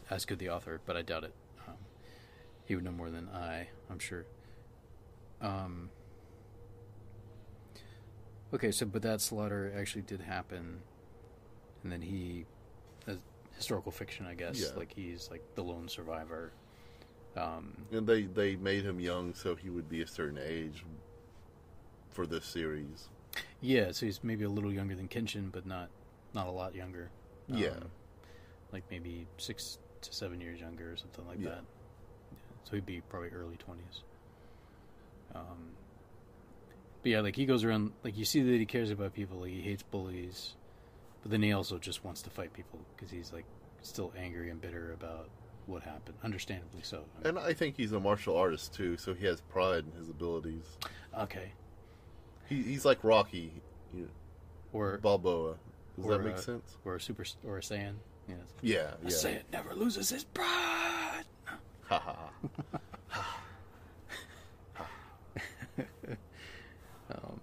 [0.09, 1.35] as could the author, but I doubt it.
[1.69, 1.75] Um,
[2.65, 4.25] he would know more than I, I'm sure.
[5.43, 5.91] Um,
[8.55, 10.81] okay, so but that slaughter actually did happen,
[11.83, 12.47] and then he,
[13.57, 14.61] historical fiction, I guess.
[14.61, 14.77] Yeah.
[14.77, 16.53] Like he's like the lone survivor.
[17.37, 20.85] Um, and they they made him young so he would be a certain age
[22.11, 23.09] for this series.
[23.61, 25.89] yeah, so he's maybe a little younger than Kenshin, but not
[26.33, 27.11] not a lot younger.
[27.49, 27.71] Yeah.
[27.71, 27.91] Um,
[28.73, 31.51] like maybe six to seven years younger or something like Yeah.
[31.51, 31.65] that.
[32.65, 34.03] So he'd be probably early twenties.
[35.35, 35.73] Um,
[37.03, 39.51] but yeah, like he goes around, like you see that he cares about people, like
[39.51, 40.55] he hates bullies,
[41.25, 43.47] but then he also just wants to fight people because he's like
[43.83, 45.29] still angry and bitter about
[45.67, 46.99] what happened, understandably so.
[46.99, 49.99] I mean, And I think he's a martial artist too, so he has pride in
[49.99, 50.77] his abilities.
[51.19, 51.53] okay,
[52.47, 53.51] He, he's like Rocky,
[53.95, 54.09] you
[54.75, 55.57] or Balboa.
[55.97, 56.77] Does or, that make uh, sense?
[56.85, 57.95] or a super or a Saiyan.
[58.29, 58.39] Yes.
[58.61, 59.09] Yeah, A yeah.
[59.09, 61.25] Saiyan never loses his pride.
[61.89, 62.31] Ha ha.
[63.09, 63.41] ha.
[67.11, 67.41] Um,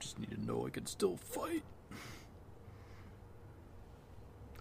[0.00, 1.62] just need to know I can still fight.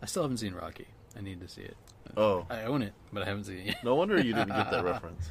[0.01, 0.87] I still haven't seen Rocky.
[1.17, 1.75] I need to see it.
[2.15, 3.83] Oh, I own it, but I haven't seen it yet.
[3.83, 5.29] no wonder you didn't get that reference.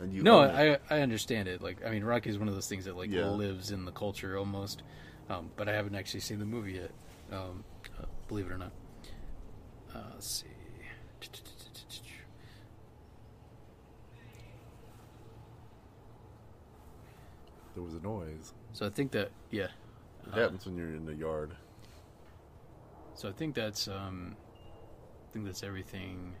[0.00, 0.40] And you No.
[0.40, 1.60] I I understand it.
[1.62, 3.26] Like I mean, Rocky is one of those things that like Yeah.
[3.26, 4.82] lives in the culture almost.
[5.28, 6.90] Um, but I haven't actually seen the movie yet.
[7.30, 7.64] Um,
[7.98, 8.72] uh, believe it or not.
[9.94, 10.46] Uh, let's see.
[17.74, 18.52] There was a noise.
[18.72, 19.68] So I think that yeah.
[20.26, 21.56] It Uh, happens when you're in the yard.
[23.14, 24.36] So I think that's um,
[25.28, 26.34] I think that's everything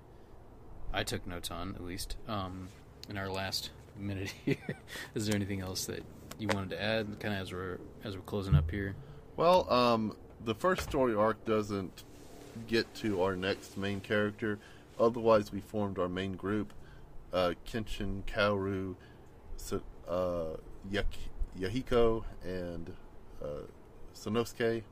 [0.92, 2.16] I took notes on at least.
[2.28, 2.68] Um,
[3.08, 4.56] in our last minute here,
[5.14, 6.04] is there anything else that
[6.38, 8.94] you wanted to add, kind of as we're as we're closing up here?
[9.36, 12.04] Well, um, the first story arc doesn't
[12.68, 14.58] get to our next main character.
[15.00, 16.72] Otherwise, we formed our main group:
[17.32, 18.94] uh, Kenshin, Kaoru,
[19.56, 19.78] Sa-
[20.08, 20.60] uh, Yak-
[20.90, 22.92] Yahiko, and
[23.42, 23.66] uh,
[24.14, 24.82] Sanosuke.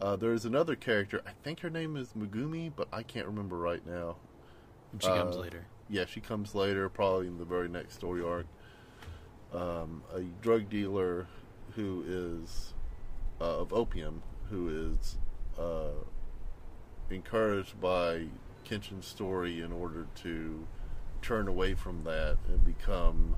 [0.00, 1.20] Uh, there's another character.
[1.26, 4.16] I think her name is Megumi, but I can't remember right now.
[4.98, 5.66] She comes Uh, later.
[5.88, 8.46] Yeah, she comes later, probably in the very next story arc.
[9.52, 11.26] Um, a drug dealer
[11.74, 12.74] who is
[13.40, 15.18] uh, of opium, who is
[15.58, 16.04] uh,
[17.10, 18.26] encouraged by
[18.64, 20.66] Kenshin's story in order to
[21.22, 23.36] turn away from that and become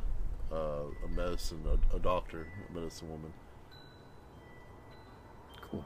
[0.53, 3.33] uh, a medicine, a, a doctor, a medicine woman.
[5.71, 5.85] Cool.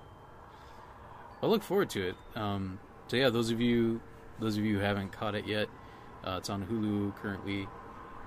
[1.42, 2.16] I look forward to it.
[2.34, 4.00] Um, so yeah, those of you,
[4.40, 5.68] those of you who haven't caught it yet,
[6.24, 7.68] uh, it's on Hulu currently,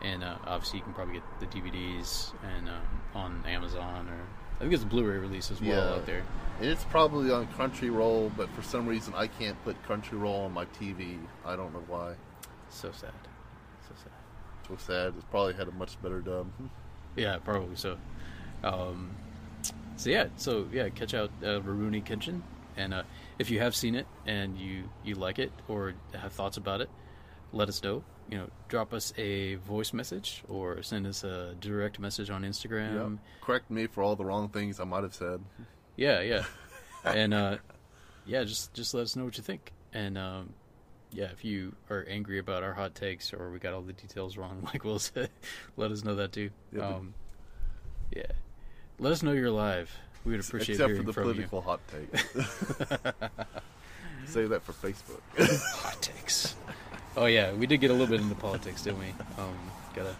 [0.01, 2.81] and uh, obviously you can probably get the DVDs and um,
[3.13, 4.19] on Amazon or
[4.55, 5.93] I think it's a Blu-ray release as well Yeah.
[5.95, 6.21] out there.
[6.59, 10.65] And it's probably on Crunchyroll, but for some reason I can't put Crunchyroll on my
[10.65, 11.17] TV.
[11.45, 12.15] I don't know why.
[12.69, 13.11] So sad.
[14.69, 15.13] So sad.
[15.15, 16.47] It's probably had a much better dub.
[17.15, 17.97] Yeah, probably so.
[18.63, 19.15] Um,
[19.95, 22.41] so yeah, so yeah, catch out uh, Rurouni Kenshin,
[22.77, 23.03] and uh,
[23.39, 26.89] if you have seen it and you you like it or have thoughts about it,
[27.51, 28.03] let us know.
[28.29, 32.93] You know, drop us a voice message or send us a direct message on Instagram.
[32.93, 33.19] Yep.
[33.41, 35.41] Correct me for all the wrong things I might have said.
[35.95, 36.45] Yeah, yeah,
[37.03, 37.57] and uh,
[38.25, 39.73] yeah, just just let us know what you think.
[39.93, 40.53] And um,
[41.11, 44.37] yeah, if you are angry about our hot takes or we got all the details
[44.37, 45.29] wrong, like Will said,
[45.77, 46.49] let us know that too.
[46.71, 47.13] Yeah, um,
[48.15, 48.23] yeah,
[48.99, 49.91] let us know you're alive.
[50.25, 50.81] We would appreciate it.
[50.81, 52.09] Except for the from political hot take.
[54.25, 55.21] Save that for Facebook.
[55.77, 56.55] Hot takes.
[57.17, 59.07] Oh yeah, we did get a little bit into politics, didn't we?
[59.39, 59.57] Um,
[59.95, 60.15] gotta.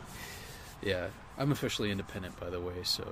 [0.81, 3.05] Yeah, I'm officially independent, by the way, so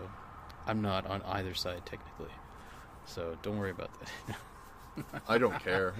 [0.65, 2.33] I'm not on either side technically.
[3.05, 3.91] So don't worry about
[4.27, 4.37] that.
[5.27, 5.93] I don't care.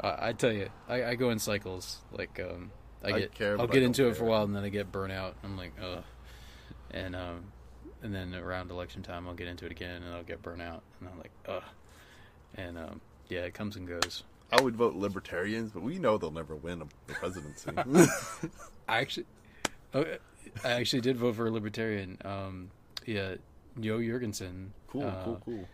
[0.00, 1.98] Uh, I tell you, I, I go in cycles.
[2.12, 2.70] Like, um,
[3.02, 4.64] I get, care, I'll but I get don't into it for a while, and then
[4.64, 5.36] I get burnt out.
[5.42, 6.04] I'm like, ugh.
[6.90, 7.52] And um,
[8.02, 10.82] and then around election time, I'll get into it again, and I'll get burnt out,
[11.00, 11.62] and I'm like, ugh.
[12.54, 14.24] And um, yeah, it comes and goes.
[14.50, 17.70] I would vote libertarians, but we know they'll never win the presidency.
[18.88, 19.26] I actually,
[19.94, 20.04] oh,
[20.64, 22.18] I actually did vote for a libertarian.
[22.24, 22.70] Um,
[23.04, 23.34] yeah,
[23.78, 24.72] Jo Jorgensen.
[24.88, 25.68] cool, uh, cool, cool.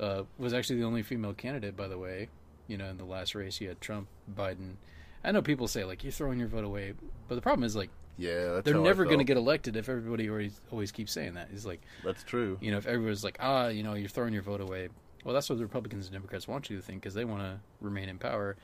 [0.00, 2.28] uh, was actually the only female candidate, by the way.
[2.66, 4.74] You know, in the last race, you had Trump, Biden.
[5.22, 6.94] I know people say like you're throwing your vote away,
[7.28, 10.28] but the problem is like Yeah, that's they're never going to get elected if everybody
[10.28, 11.48] always always keeps saying that.
[11.52, 12.58] It's like That's true.
[12.60, 14.88] you know if everyone's like ah you know you're throwing your vote away.
[15.24, 17.58] Well, that's what the Republicans and Democrats want you to think because they want to
[17.80, 18.56] remain in power.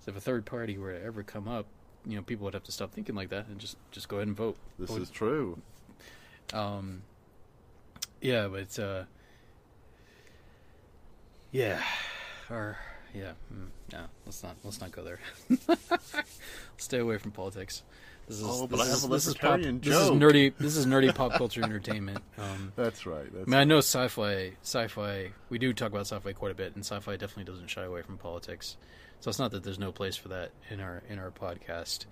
[0.00, 1.64] So if a third party were to ever come up,
[2.06, 4.28] you know people would have to stop thinking like that and just just go ahead
[4.28, 4.56] and vote.
[4.78, 5.58] This Vote is true.
[6.52, 7.02] um,
[8.20, 9.04] yeah, but uh,
[11.52, 11.82] yeah,
[12.50, 12.76] or
[13.14, 15.18] yeah, mm, no, let's not let's not go there.
[16.76, 17.82] Stay away from politics.
[18.26, 20.54] This is, Oh, but this I have is, a this is pop, This is nerdy.
[20.58, 22.20] This is nerdy pop culture entertainment.
[22.38, 23.30] Um, That's right.
[23.32, 24.52] That's I mean, I know sci-fi.
[24.62, 25.30] Sci-fi.
[25.50, 28.16] We do talk about sci-fi quite a bit, and sci-fi definitely doesn't shy away from
[28.16, 28.78] politics.
[29.20, 32.06] So it's not that there's no place for that in our in our podcast,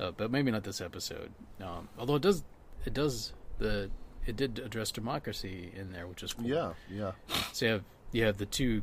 [0.00, 1.30] uh, but maybe not this episode.
[1.62, 2.44] Um, although it does,
[2.86, 3.90] it does the
[4.26, 6.46] it did address democracy in there, which is cool.
[6.46, 7.12] Yeah, yeah.
[7.52, 8.82] So you have you have the two,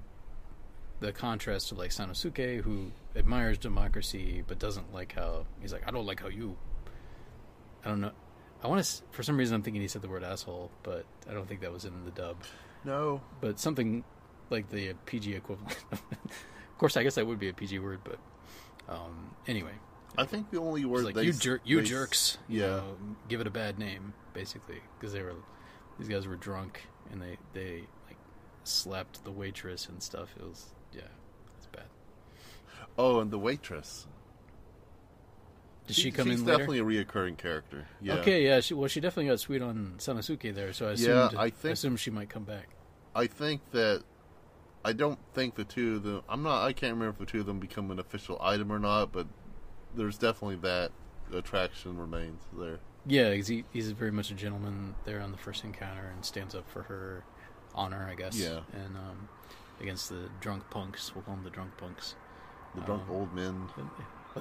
[0.99, 5.91] the contrast to like Sanosuke, who admires democracy but doesn't like how he's like I
[5.91, 6.57] don't like how you.
[7.83, 8.11] I don't know.
[8.63, 9.01] I want to.
[9.11, 11.71] For some reason, I'm thinking he said the word asshole, but I don't think that
[11.71, 12.37] was in the dub.
[12.83, 13.21] No.
[13.41, 14.03] But something
[14.49, 15.77] like the PG equivalent.
[15.91, 18.17] of course, I guess that would be a PG word, but
[18.87, 19.73] um, anyway,
[20.17, 22.37] I think the only word like they you s- jer- you they s- jerks.
[22.47, 22.67] You yeah.
[22.67, 25.33] know, give it a bad name, basically, because they were
[25.99, 26.81] these guys were drunk
[27.11, 28.17] and they they like
[28.63, 30.29] slapped the waitress and stuff.
[30.39, 31.01] It was yeah,
[31.57, 31.85] it's bad.
[32.97, 34.07] Oh, and the waitress.
[35.87, 36.57] Did she, come she's in later?
[36.57, 37.87] definitely a reoccurring character.
[38.01, 38.15] Yeah.
[38.15, 38.59] Okay, yeah.
[38.59, 41.99] She, well, she definitely got sweet on Sanosuke there, so I assumed, I think- assumed
[41.99, 42.69] she might come back.
[43.13, 44.03] I think that
[44.83, 46.21] I don't think the two of them.
[46.27, 46.63] I'm not.
[46.63, 49.27] I can't remember if the two of them become an official item or not, but
[49.95, 50.91] there's definitely that
[51.33, 52.79] attraction remains there.
[53.07, 56.69] Yeah, he, he's very much a gentleman there on the first encounter and stands up
[56.69, 57.23] for her
[57.73, 58.37] honor, I guess.
[58.37, 58.61] Yeah.
[58.73, 59.29] And um,
[59.81, 62.15] against the drunk punks, we'll call them the drunk punks.
[62.75, 63.67] The drunk Um, old men.
[63.77, 63.87] Well,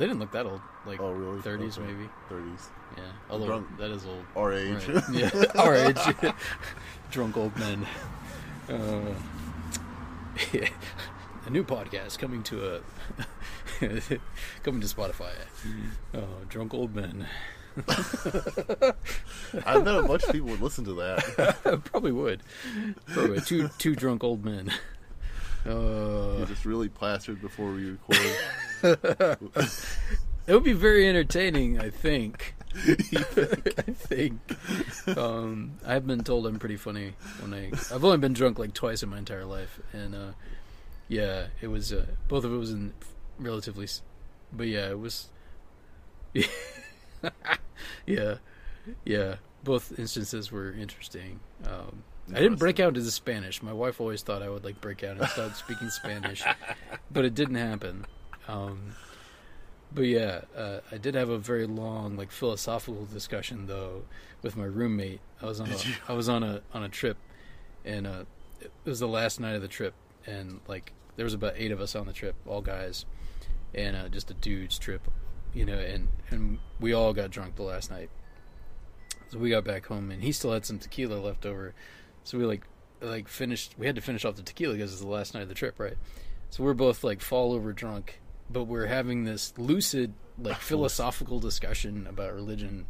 [0.00, 1.40] they didn't look that old, like Oh, really?
[1.40, 1.86] 30s Okay.
[1.92, 2.08] maybe.
[2.28, 2.68] 30s.
[2.96, 4.24] Yeah, although drunk- that is old.
[4.36, 4.88] Our age.
[4.88, 5.04] Right.
[5.12, 5.98] Yeah, our age.
[7.12, 7.86] Drunk old men.
[8.68, 9.14] Uh,
[11.46, 12.80] a new podcast coming to a
[14.64, 15.32] coming to Spotify.
[16.12, 17.28] Oh, drunk old men.
[17.86, 21.82] I don't know much people would listen to that.
[21.84, 22.42] Probably would.
[23.06, 23.46] Probably would.
[23.46, 24.72] two two drunk old men.
[25.66, 28.18] Uh, You're just really plastered before we record.
[30.46, 31.80] it would be very entertaining.
[31.80, 32.54] I think.
[32.74, 34.40] I think.
[35.16, 37.70] Um, I've been told I'm pretty funny when I.
[37.94, 40.32] I've only been drunk like twice in my entire life, and uh,
[41.08, 42.92] yeah, it was uh, both of it was in
[43.38, 43.88] relatively,
[44.52, 45.28] but yeah, it was.
[48.06, 48.34] yeah,
[49.04, 49.36] yeah.
[49.62, 51.40] Both instances were interesting.
[51.64, 52.02] Um,
[52.32, 53.62] I didn't break out into Spanish.
[53.62, 56.42] My wife always thought I would like break out and start speaking Spanish,
[57.12, 58.06] but it didn't happen.
[58.48, 58.94] Um,
[59.92, 64.02] but yeah, uh, I did have a very long, like philosophical discussion though
[64.42, 65.20] with my roommate.
[65.42, 65.76] I was on a?
[66.08, 67.18] I was on a on a trip,
[67.84, 68.24] and uh,
[68.60, 69.94] it was the last night of the trip,
[70.26, 73.04] and like there was about eight of us on the trip, all guys,
[73.74, 75.08] and uh, just a dudes trip,
[75.52, 78.10] you know, and and we all got drunk the last night.
[79.28, 81.74] So we got back home, and he still had some tequila left over.
[82.24, 82.62] So we like
[83.00, 83.74] like finished.
[83.78, 85.78] We had to finish off the tequila because it's the last night of the trip,
[85.78, 85.96] right?
[86.50, 88.20] So we're both like fall over drunk,
[88.50, 92.86] but we're having this lucid, like philosophical discussion about religion.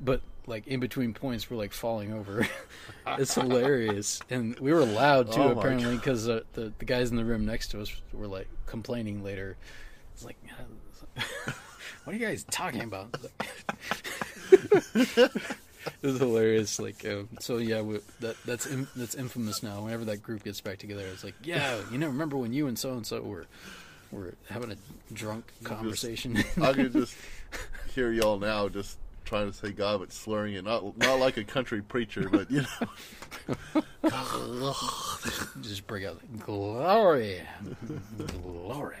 [0.00, 2.46] But like in between points, we're like falling over.
[3.06, 7.16] it's hilarious, and we were loud too Oh apparently because uh, the the guys in
[7.16, 9.56] the room next to us were like complaining later.
[10.12, 10.36] It's like,
[12.04, 13.16] what are you guys talking about?
[16.02, 16.78] it was hilarious.
[16.78, 19.84] Like, um, so yeah, we, that that's in, that's infamous now.
[19.84, 22.78] Whenever that group gets back together, it's like, yeah, you know, remember when you and
[22.78, 23.46] so and so were
[24.10, 24.76] were having a
[25.12, 26.36] drunk conversation?
[26.62, 27.16] I could just
[27.94, 30.64] hear y'all now just trying to say God, but slurring it.
[30.64, 32.88] Not not like a country preacher, but you know.
[35.60, 37.40] Just bring out glory,
[38.42, 38.96] glory.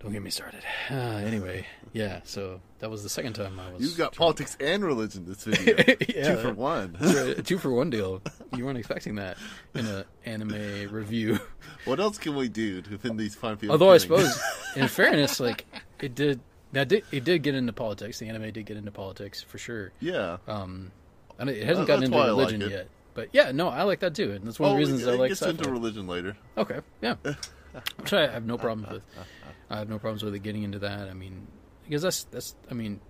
[0.00, 0.60] Don't get me started.
[0.90, 2.20] Uh, anyway, yeah.
[2.24, 3.82] So that was the second time I was.
[3.82, 5.74] You've got politics and religion this video.
[6.08, 6.36] Yeah.
[6.36, 6.96] Two for one.
[7.00, 8.22] Right, two for one deal.
[8.56, 9.36] You weren't expecting that
[9.74, 11.38] in an anime review.
[11.84, 13.70] What else can we do to within these fine field?
[13.72, 14.38] Although I suppose,
[14.76, 15.64] in fairness, like
[16.00, 16.40] it did.
[16.72, 18.18] That did it did get into politics.
[18.18, 19.90] The anime did get into politics for sure.
[20.00, 20.36] yeah.
[20.46, 20.92] Um,
[21.38, 22.88] and it hasn't gotten that's into I like religion yet.
[23.14, 25.14] But yeah, no, I like that too, and that's one of the reasons Oh, it
[25.14, 25.50] I like gets sci-fi.
[25.58, 26.36] into religion later.
[26.58, 27.14] Okay, yeah,
[27.96, 29.02] which I have no problems with.
[29.70, 31.08] I have no problems with it getting into that.
[31.08, 31.46] I mean,
[31.84, 33.00] because that's that's I mean,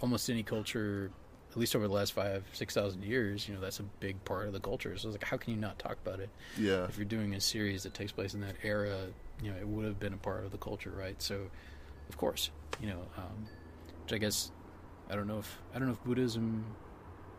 [0.00, 1.10] almost any culture,
[1.50, 4.46] at least over the last five six thousand years, you know, that's a big part
[4.46, 4.96] of the culture.
[4.96, 6.30] So it's like, how can you not talk about it?
[6.58, 6.84] Yeah.
[6.84, 9.06] if you're doing a series that takes place in that era,
[9.42, 11.20] you know, it would have been a part of the culture, right?
[11.20, 11.50] So,
[12.08, 12.50] of course,
[12.80, 13.46] you know, um,
[14.04, 14.52] which I guess
[15.10, 16.64] I don't know if I don't know if Buddhism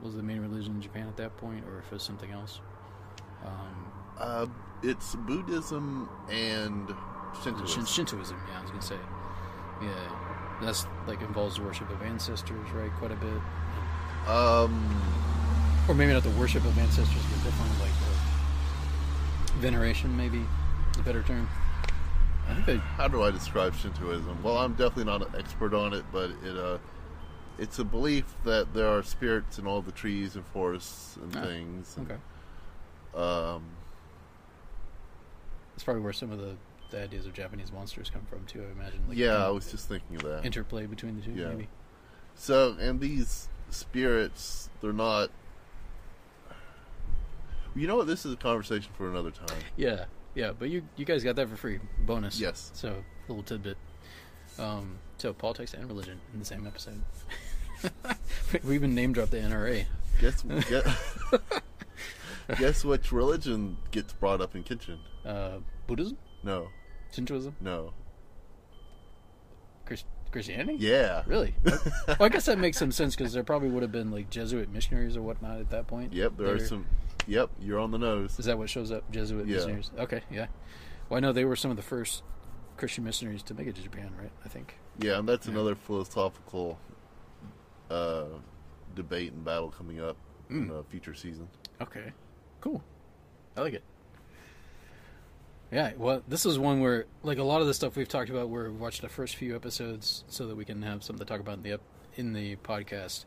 [0.01, 2.59] was the main religion in Japan at that point, or if it was something else.
[3.45, 4.45] Um, Uh,
[4.83, 6.93] it's Buddhism and
[7.43, 7.67] Shintoism.
[7.67, 8.97] Shin- Shintoism, yeah, I was gonna say,
[9.81, 12.91] yeah, that's like involves the worship of ancestors, right?
[12.99, 13.41] Quite a bit,
[14.27, 15.01] Um,
[15.87, 17.93] or maybe not the worship of ancestors, but definitely like
[19.53, 20.39] the veneration, maybe
[20.91, 21.47] is a better term.
[22.47, 24.41] I think they how do I describe Shintoism?
[24.43, 26.77] Well, I'm definitely not an expert on it, but it uh,
[27.57, 31.41] it's a belief that there are spirits in all the trees and forests and Ah,
[31.41, 31.95] things.
[31.97, 32.19] and, okay.
[33.19, 33.63] Um,
[35.75, 36.55] That's probably where some of the,
[36.89, 38.63] the ideas of Japanese monsters come from too.
[38.63, 39.01] I imagine.
[39.09, 40.45] Like, yeah, I was just thinking of that.
[40.45, 41.31] interplay between the two.
[41.31, 41.49] Yeah.
[41.49, 41.67] Maybe.
[42.35, 45.29] So, and these spirits, they're not.
[47.75, 48.07] You know what?
[48.07, 49.59] This is a conversation for another time.
[49.75, 50.51] Yeah, yeah.
[50.57, 52.39] But you you guys got that for free, bonus.
[52.39, 52.71] Yes.
[52.73, 53.77] So a little tidbit.
[54.57, 57.01] Um, so politics and religion in the same episode.
[58.63, 59.85] we even name dropped the NRA.
[60.21, 61.17] Guess guess,
[62.59, 64.97] guess which religion gets brought up in Kenshin?
[65.25, 66.69] Uh, Buddhism, No,
[67.11, 67.93] Shintoism, no.
[69.85, 70.77] Christ- Christianity.
[70.79, 71.23] Yeah.
[71.27, 71.55] Really?
[71.63, 74.69] well, I guess that makes some sense because there probably would have been like Jesuit
[74.71, 76.13] missionaries or whatnot at that point.
[76.13, 76.33] Yep.
[76.37, 76.85] There are They're- some.
[77.27, 77.49] Yep.
[77.61, 78.37] You're on the nose.
[78.37, 79.09] Is that what shows up?
[79.11, 79.55] Jesuit Yeah.
[79.55, 79.91] missionaries.
[79.97, 80.47] Okay, yeah.
[81.09, 82.23] Well, I know they were some of the first
[82.77, 84.31] Christian missionaries to make it to Japan, right?
[84.43, 84.75] I think.
[84.99, 86.77] Yeah, and that's another philosophical
[87.89, 88.25] uh,
[88.95, 90.17] debate and battle coming up
[90.49, 90.79] in Mm.
[90.79, 91.47] a future season.
[91.81, 92.11] Okay,
[92.65, 92.83] cool.
[93.55, 93.83] I like it.
[95.71, 98.49] Yeah, well, this is one where, like a lot of the stuff we've talked about,
[98.49, 101.39] where we watched the first few episodes so that we can have something to talk
[101.39, 101.81] about in the up,
[102.15, 103.25] in the podcast.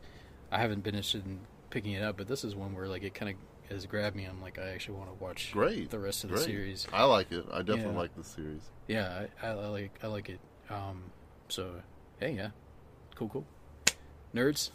[0.51, 3.13] I haven't been interested in picking it up, but this is one where like it
[3.13, 4.25] kind of has grabbed me.
[4.25, 5.89] I'm like, I actually want to watch Great.
[5.89, 6.87] the rest of the series.
[6.91, 7.45] I like it.
[7.51, 7.99] I definitely Yeah.
[7.99, 8.61] like the series.
[8.87, 10.39] Yeah, I, I, I like I like it.
[10.69, 11.03] Um,
[11.49, 11.71] so
[12.19, 12.49] hey, yeah,
[13.15, 13.45] cool, cool.
[14.33, 14.71] Nerds,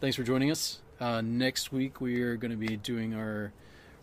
[0.00, 0.80] thanks for joining us.
[1.00, 3.52] Uh, next week we are going to be doing our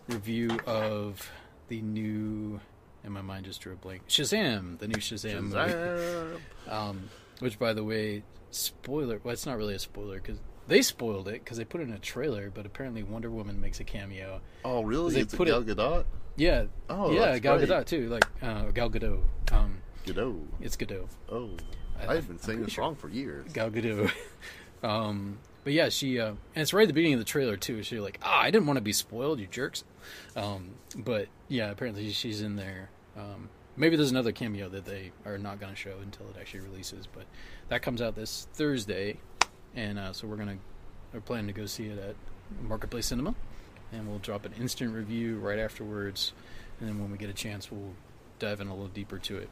[0.08, 1.30] review of
[1.68, 2.60] the new.
[3.04, 4.08] And my mind just drew a blank.
[4.08, 5.56] Shazam, the new Shazam, movie.
[5.56, 6.38] Shazam!
[6.68, 9.20] Um, which, by the way, spoiler.
[9.22, 11.92] Well, it's not really a spoiler because they spoiled it because they put it in
[11.92, 12.50] a trailer.
[12.52, 14.40] But apparently, Wonder Woman makes a cameo.
[14.64, 15.14] Oh, really?
[15.14, 16.04] They It's put Gal it- Gadot?
[16.36, 16.64] Yeah.
[16.90, 17.58] Oh, yeah, Gal.
[17.58, 18.08] Gadot too.
[18.08, 19.20] Like uh, Gal Gadot.
[19.52, 20.40] Um, Gadot.
[20.60, 21.06] it's Gadot.
[21.30, 21.50] Oh,
[22.00, 22.82] I- I've been saying this sure.
[22.84, 23.52] wrong for years.
[23.52, 24.10] Gal Gadot.
[24.82, 27.82] um, but yeah, she uh, and it's right at the beginning of the trailer too.
[27.82, 29.84] She's like, "Ah, I didn't want to be spoiled, you jerks."
[30.36, 32.90] Um, but yeah, apparently she's in there.
[33.16, 36.60] Um, maybe there's another cameo that they are not going to show until it actually
[36.60, 37.06] releases.
[37.06, 37.24] But
[37.68, 39.18] that comes out this Thursday,
[39.74, 40.58] and uh, so we're gonna
[41.12, 42.16] we're planning to go see it at
[42.62, 43.34] Marketplace Cinema,
[43.92, 46.32] and we'll drop an instant review right afterwards.
[46.80, 47.94] And then when we get a chance, we'll
[48.38, 49.50] dive in a little deeper to it.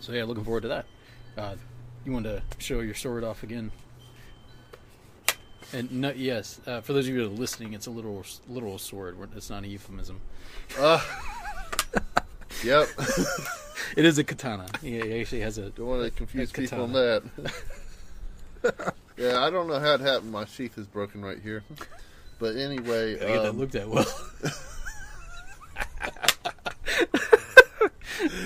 [0.00, 0.86] So yeah, looking forward to that.
[1.36, 1.56] Uh,
[2.04, 3.72] you want to show your sword off again?
[5.72, 8.78] And no, yes, uh, for those of you that are listening, it's a literal literal
[8.78, 9.16] sword.
[9.36, 10.20] It's not a euphemism.
[10.78, 11.02] Uh,
[12.64, 12.88] yep.
[13.94, 14.66] It is a katana.
[14.82, 15.70] Yeah, he actually has a.
[15.70, 17.22] Don't want to confuse people on that.
[19.16, 20.32] yeah, I don't know how it happened.
[20.32, 21.62] My sheath is broken right here.
[22.38, 24.04] But anyway, I get that um, looked at well.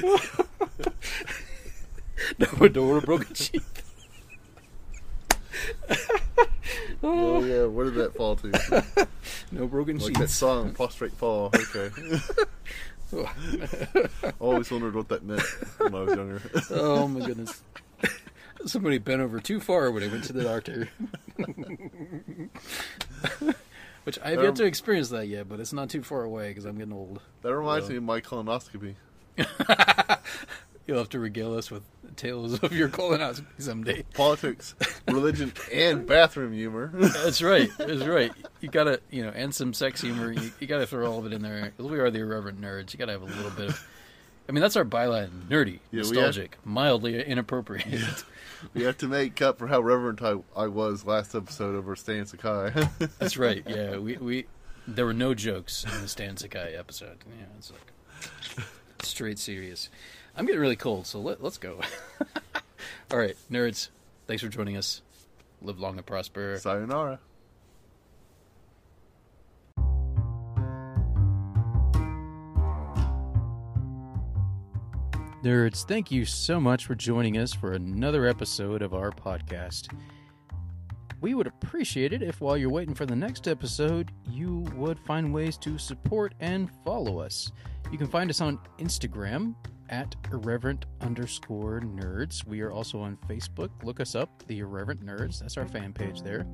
[2.39, 3.83] no, don't want a broken sheath.
[7.03, 9.09] Oh yeah, where did that fall to?
[9.53, 10.35] No broken Like that sheaths.
[10.35, 11.91] song, "Prostrate Fall." Okay.
[14.39, 15.43] Always wondered what that meant
[15.79, 16.43] when I was younger.
[16.71, 17.63] oh my goodness.
[18.67, 20.89] Somebody bent over too far when I went to the doctor.
[24.05, 26.49] Which I have yet Um, to experience that yet, but it's not too far away
[26.49, 27.21] because I'm getting old.
[27.43, 27.91] That reminds Well.
[27.91, 28.95] me of my colonoscopy.
[30.91, 31.85] You'll have to regale us with
[32.17, 34.03] tales of your colonoscopy someday.
[34.15, 34.75] Politics,
[35.07, 36.91] religion, and bathroom humor.
[36.99, 37.71] That's right.
[37.79, 38.33] That's right.
[38.61, 40.33] You gotta, you know, and some sex humor.
[40.33, 41.71] You, you gotta throw all of it in there.
[41.77, 42.93] 'Cause we are the irreverent nerds.
[42.93, 43.89] You gotta have a little bit of.
[44.49, 48.25] I mean, that's our byline: nerdy, Yeah, nostalgic, mildly inappropriate.
[48.75, 52.27] we have to make up for how reverent I, I was last episode over Stan
[52.27, 52.73] Sakai.
[53.21, 53.63] That's right.
[53.65, 54.47] Yeah, we we
[54.89, 57.19] there were no jokes in the Stan Sakai episode.
[57.39, 58.67] Yeah, it's like
[59.03, 59.89] straight serious.
[60.37, 61.81] I'm getting really cold, so let, let's go.
[63.11, 63.89] All right, nerds.
[64.27, 65.03] Thanks for joining us.
[65.63, 66.59] Live long and prosper.
[66.61, 67.19] Sayonara.
[75.43, 79.89] Nerds, thank you so much for joining us for another episode of our podcast.
[81.23, 85.33] We would appreciate it if while you're waiting for the next episode, you would find
[85.33, 87.53] ways to support and follow us.
[87.91, 89.55] You can find us on Instagram
[89.91, 92.47] at irreverent underscore nerds.
[92.47, 93.71] We are also on Facebook.
[93.83, 95.41] Look us up, the Irreverent Nerds.
[95.41, 96.47] That's our fan page there.